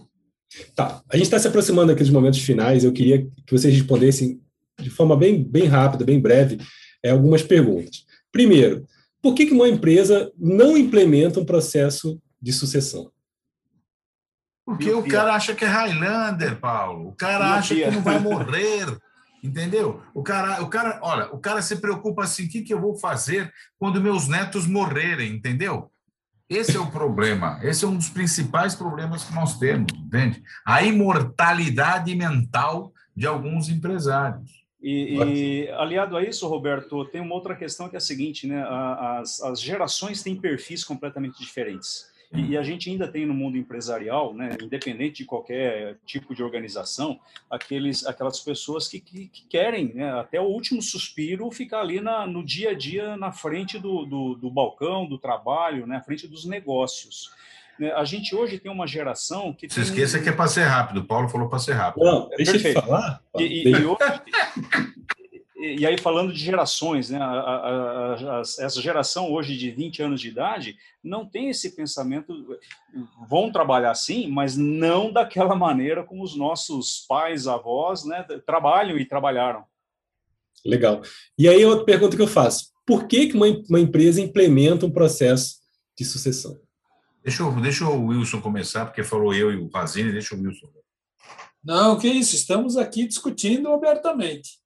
[0.76, 2.84] Tá, a gente está se aproximando aqui dos momentos finais.
[2.84, 4.41] Eu queria que vocês respondessem
[4.80, 6.60] de forma bem, bem rápida, bem breve,
[7.04, 8.06] é, algumas perguntas.
[8.32, 8.86] Primeiro,
[9.22, 13.12] por que, que uma empresa não implementa um processo de sucessão?
[14.66, 17.10] Porque o cara acha que é Highlander, Paulo.
[17.10, 18.86] O cara acha que não vai morrer.
[19.41, 20.02] Entendeu?
[20.14, 22.98] O cara, o cara, olha, o cara se preocupa assim: o que, que eu vou
[22.98, 25.32] fazer quando meus netos morrerem?
[25.32, 25.89] Entendeu?
[26.50, 27.60] Esse é o problema.
[27.62, 30.41] Esse é um dos principais problemas que nós temos, entende?
[30.66, 34.66] A imortalidade mental de alguns empresários.
[34.82, 38.64] E, e, aliado a isso, Roberto, tem uma outra questão que é a seguinte, né?
[38.64, 42.06] As, as gerações têm perfis completamente diferentes.
[42.34, 46.43] E, e, a gente ainda tem no mundo empresarial, né, independente de qualquer tipo de
[46.43, 47.19] organização,
[47.49, 52.28] aqueles, aquelas pessoas que, que, que querem, né, até o último suspiro, ficar ali na,
[52.28, 56.28] no dia a dia, na frente do, do, do balcão, do trabalho, né, na frente
[56.28, 57.32] dos negócios.
[57.80, 59.69] Né, a gente hoje tem uma geração que.
[59.69, 61.01] Se esqueça que é para ser rápido.
[61.01, 62.03] O Paulo falou para ser rápido.
[62.03, 62.80] Não, deixa Perfeito.
[62.80, 63.21] eu falar.
[63.38, 63.97] E, e, e, hoje,
[65.60, 70.22] e aí, falando de gerações, né, a, a, a, essa geração hoje de 20 anos
[70.22, 72.60] de idade não tem esse pensamento,
[73.28, 79.05] vão trabalhar sim, mas não daquela maneira como os nossos pais, avós, né, trabalham e
[79.05, 79.66] trabalharam.
[80.64, 81.01] Legal.
[81.38, 84.91] E aí, outra pergunta que eu faço: por que, que uma, uma empresa implementa um
[84.91, 85.58] processo
[85.97, 86.60] de sucessão?
[87.24, 90.68] Deixa, eu, deixa o Wilson começar, porque falou eu e o Pazini, deixa o Wilson.
[91.64, 94.60] Não, que isso, estamos aqui discutindo abertamente.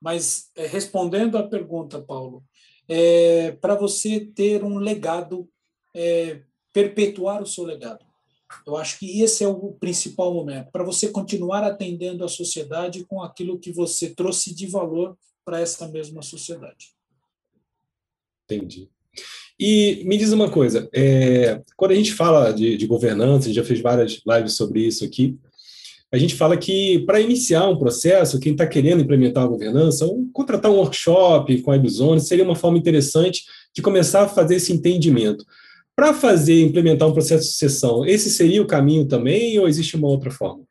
[0.00, 2.44] Mas é, respondendo à pergunta, Paulo,
[2.88, 5.48] é, para você ter um legado,
[5.94, 6.42] é,
[6.72, 8.04] perpetuar o seu legado.
[8.66, 13.22] Eu acho que esse é o principal momento, para você continuar atendendo a sociedade com
[13.22, 16.94] aquilo que você trouxe de valor para essa mesma sociedade.
[18.44, 18.88] Entendi.
[19.60, 23.56] E me diz uma coisa, é, quando a gente fala de, de governança, a gente
[23.56, 25.38] já fez várias lives sobre isso aqui,
[26.10, 30.26] a gente fala que para iniciar um processo, quem está querendo implementar a governança, ou
[30.32, 33.44] contratar um workshop com a Ibzone seria uma forma interessante
[33.74, 35.44] de começar a fazer esse entendimento.
[35.94, 40.08] Para fazer, implementar um processo de sucessão, esse seria o caminho também ou existe uma
[40.08, 40.64] outra forma?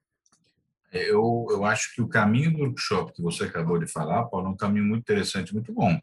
[0.91, 4.49] Eu, eu acho que o caminho do workshop que você acabou de falar, Paulo, é
[4.49, 5.99] um caminho muito interessante, muito bom.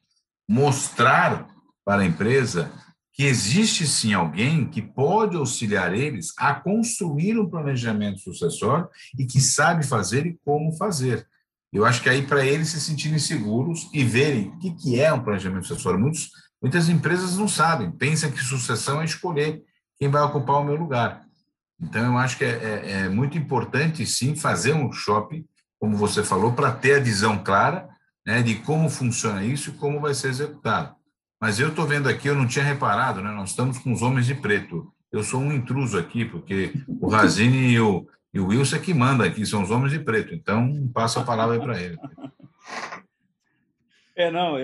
[0.48, 1.48] Mostrar
[1.84, 2.70] para a empresa
[3.14, 9.40] que existe sim alguém que pode auxiliar eles a construir um planejamento sucessório e que
[9.40, 11.24] sabe fazer e como fazer.
[11.72, 15.12] Eu acho que aí para eles se sentirem seguros e verem o que, que é
[15.12, 15.98] um planejamento sucessório.
[15.98, 16.28] Muitos,
[16.60, 19.62] muitas empresas não sabem, pensam que sucessão é escolher
[19.96, 21.24] quem vai ocupar o meu lugar.
[21.80, 25.44] Então, eu acho que é, é, é muito importante, sim, fazer um shopping,
[25.78, 27.88] como você falou, para ter a visão clara
[28.26, 30.96] né, de como funciona isso e como vai ser executado.
[31.44, 34.24] Mas eu estou vendo aqui, eu não tinha reparado, né, nós estamos com os homens
[34.24, 34.90] de preto.
[35.12, 38.94] Eu sou um intruso aqui, porque o Razini e o, e o Wilson é que
[38.94, 40.34] manda aqui, são os homens de preto.
[40.34, 41.98] Então, passo a palavra para ele.
[44.16, 44.56] É, não,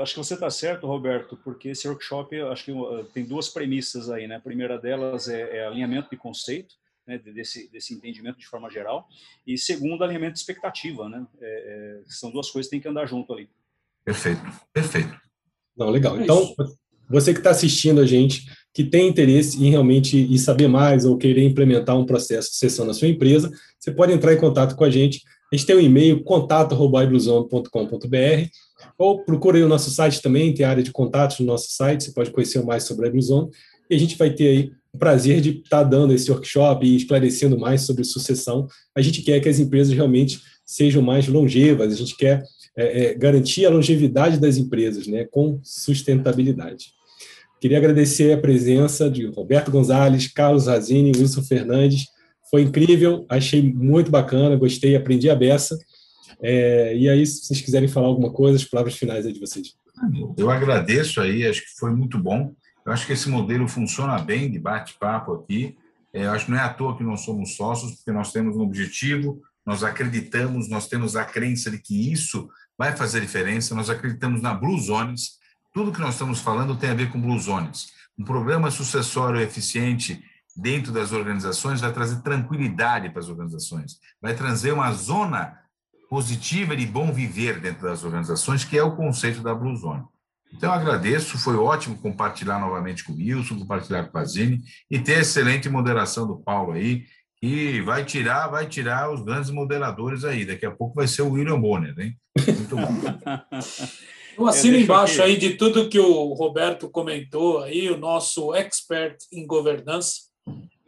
[0.00, 4.08] acho que você está certo, Roberto, porque esse workshop, acho que uh, tem duas premissas
[4.08, 4.36] aí, né?
[4.36, 6.76] A primeira delas é, é alinhamento de conceito,
[7.06, 9.06] né, desse, desse entendimento de forma geral,
[9.46, 11.26] e segundo, alinhamento de expectativa, né?
[11.42, 13.50] É, é são duas coisas que têm que andar junto ali.
[14.02, 14.40] Perfeito,
[14.72, 15.20] perfeito.
[15.76, 16.20] Não, legal.
[16.20, 16.54] Então,
[17.08, 18.44] você que está assistindo a gente,
[18.74, 22.86] que tem interesse em realmente em saber mais ou querer implementar um processo de sessão
[22.86, 25.20] na sua empresa, você pode entrar em contato com a gente.
[25.52, 28.48] A gente tem um e-mail contato@ibluzone.com.br
[28.98, 32.12] ou procure aí o nosso site também, tem área de contatos no nosso site, você
[32.12, 33.50] pode conhecer mais sobre a Ibluzone
[33.90, 36.96] e a gente vai ter aí o prazer de estar tá dando esse workshop e
[36.96, 38.66] esclarecendo mais sobre sucessão.
[38.94, 42.42] A gente quer que as empresas realmente sejam mais longevas, a gente quer
[42.76, 46.92] é, é, garantir a longevidade das empresas, né, com sustentabilidade.
[47.60, 52.06] Queria agradecer a presença de Roberto Gonzalez, Carlos Razini, Wilson Fernandes.
[52.50, 55.78] Foi incrível, achei muito bacana, gostei, aprendi a beça.
[56.42, 59.76] É, e aí, se vocês quiserem falar alguma coisa, as palavras finais aí de vocês.
[60.36, 62.52] Eu agradeço aí, acho que foi muito bom.
[62.84, 65.76] Eu acho que esse modelo funciona bem de bate-papo aqui.
[66.12, 68.62] É, acho que não é à toa que nós somos sócios, porque nós temos um
[68.62, 72.48] objetivo, nós acreditamos, nós temos a crença de que isso
[72.82, 75.38] vai fazer diferença, nós acreditamos na Blue Zones,
[75.72, 77.92] tudo que nós estamos falando tem a ver com Blue Zones.
[78.18, 80.20] Um programa sucessório eficiente
[80.56, 85.56] dentro das organizações vai trazer tranquilidade para as organizações, vai trazer uma zona
[86.10, 90.02] positiva de bom viver dentro das organizações, que é o conceito da Blue Zone.
[90.52, 94.60] Então, agradeço, foi ótimo compartilhar novamente com o Wilson, compartilhar com a Zine
[94.90, 97.04] e ter a excelente moderação do Paulo aí,
[97.42, 100.44] que vai tirar, vai tirar os grandes moderadores aí.
[100.44, 102.16] Daqui a pouco vai ser o William Bonner, hein?
[102.38, 102.88] Muito bom.
[104.38, 105.32] Eu assino embaixo aqui.
[105.32, 110.22] aí de tudo que o Roberto comentou aí, o nosso expert em governança,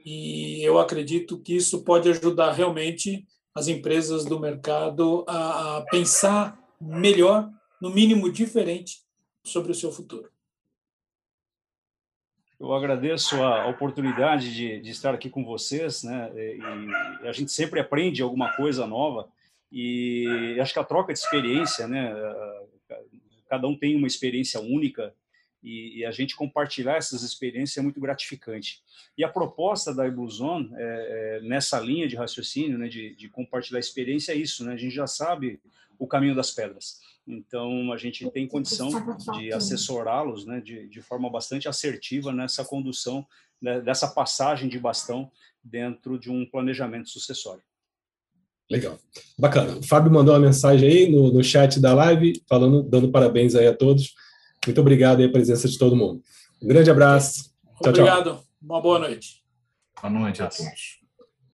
[0.02, 6.58] e eu acredito que isso pode ajudar realmente as empresas do mercado a, a pensar
[6.80, 7.50] melhor,
[7.82, 9.00] no mínimo diferente,
[9.44, 10.30] sobre o seu futuro.
[12.58, 16.30] Eu agradeço a oportunidade de, de estar aqui com vocês, né?
[16.34, 19.28] E a gente sempre aprende alguma coisa nova
[19.70, 22.14] e acho que a troca de experiência, né?
[23.54, 25.14] cada um tem uma experiência única
[25.62, 28.82] e, e, a gente compartilhar essas experiências é muito gratificante.
[29.16, 33.80] E a proposta da Ibluzone, é, é, nessa linha de raciocínio, né, de, de, compartilhar
[33.80, 34.74] experiência, é isso, né?
[34.74, 35.58] A gente já sabe
[35.98, 37.00] o caminho das pedras.
[37.26, 38.90] Então, a gente tem condição
[39.34, 43.26] de assessorá-los né, de, de forma bastante assertiva nessa condução,
[43.60, 45.30] né, dessa passagem de bastão
[45.62, 47.62] dentro de um planejamento sucessório.
[48.70, 48.98] Legal.
[49.38, 49.78] Bacana.
[49.78, 53.66] O Fábio mandou uma mensagem aí no, no chat da live, falando, dando parabéns aí
[53.66, 54.14] a todos.
[54.66, 56.22] Muito obrigado aí a presença de todo mundo.
[56.62, 57.44] Um grande abraço.
[57.82, 58.30] Tchau, Obrigado.
[58.30, 58.44] Tchau.
[58.62, 59.42] Uma boa noite.
[60.00, 61.03] Boa noite a todos.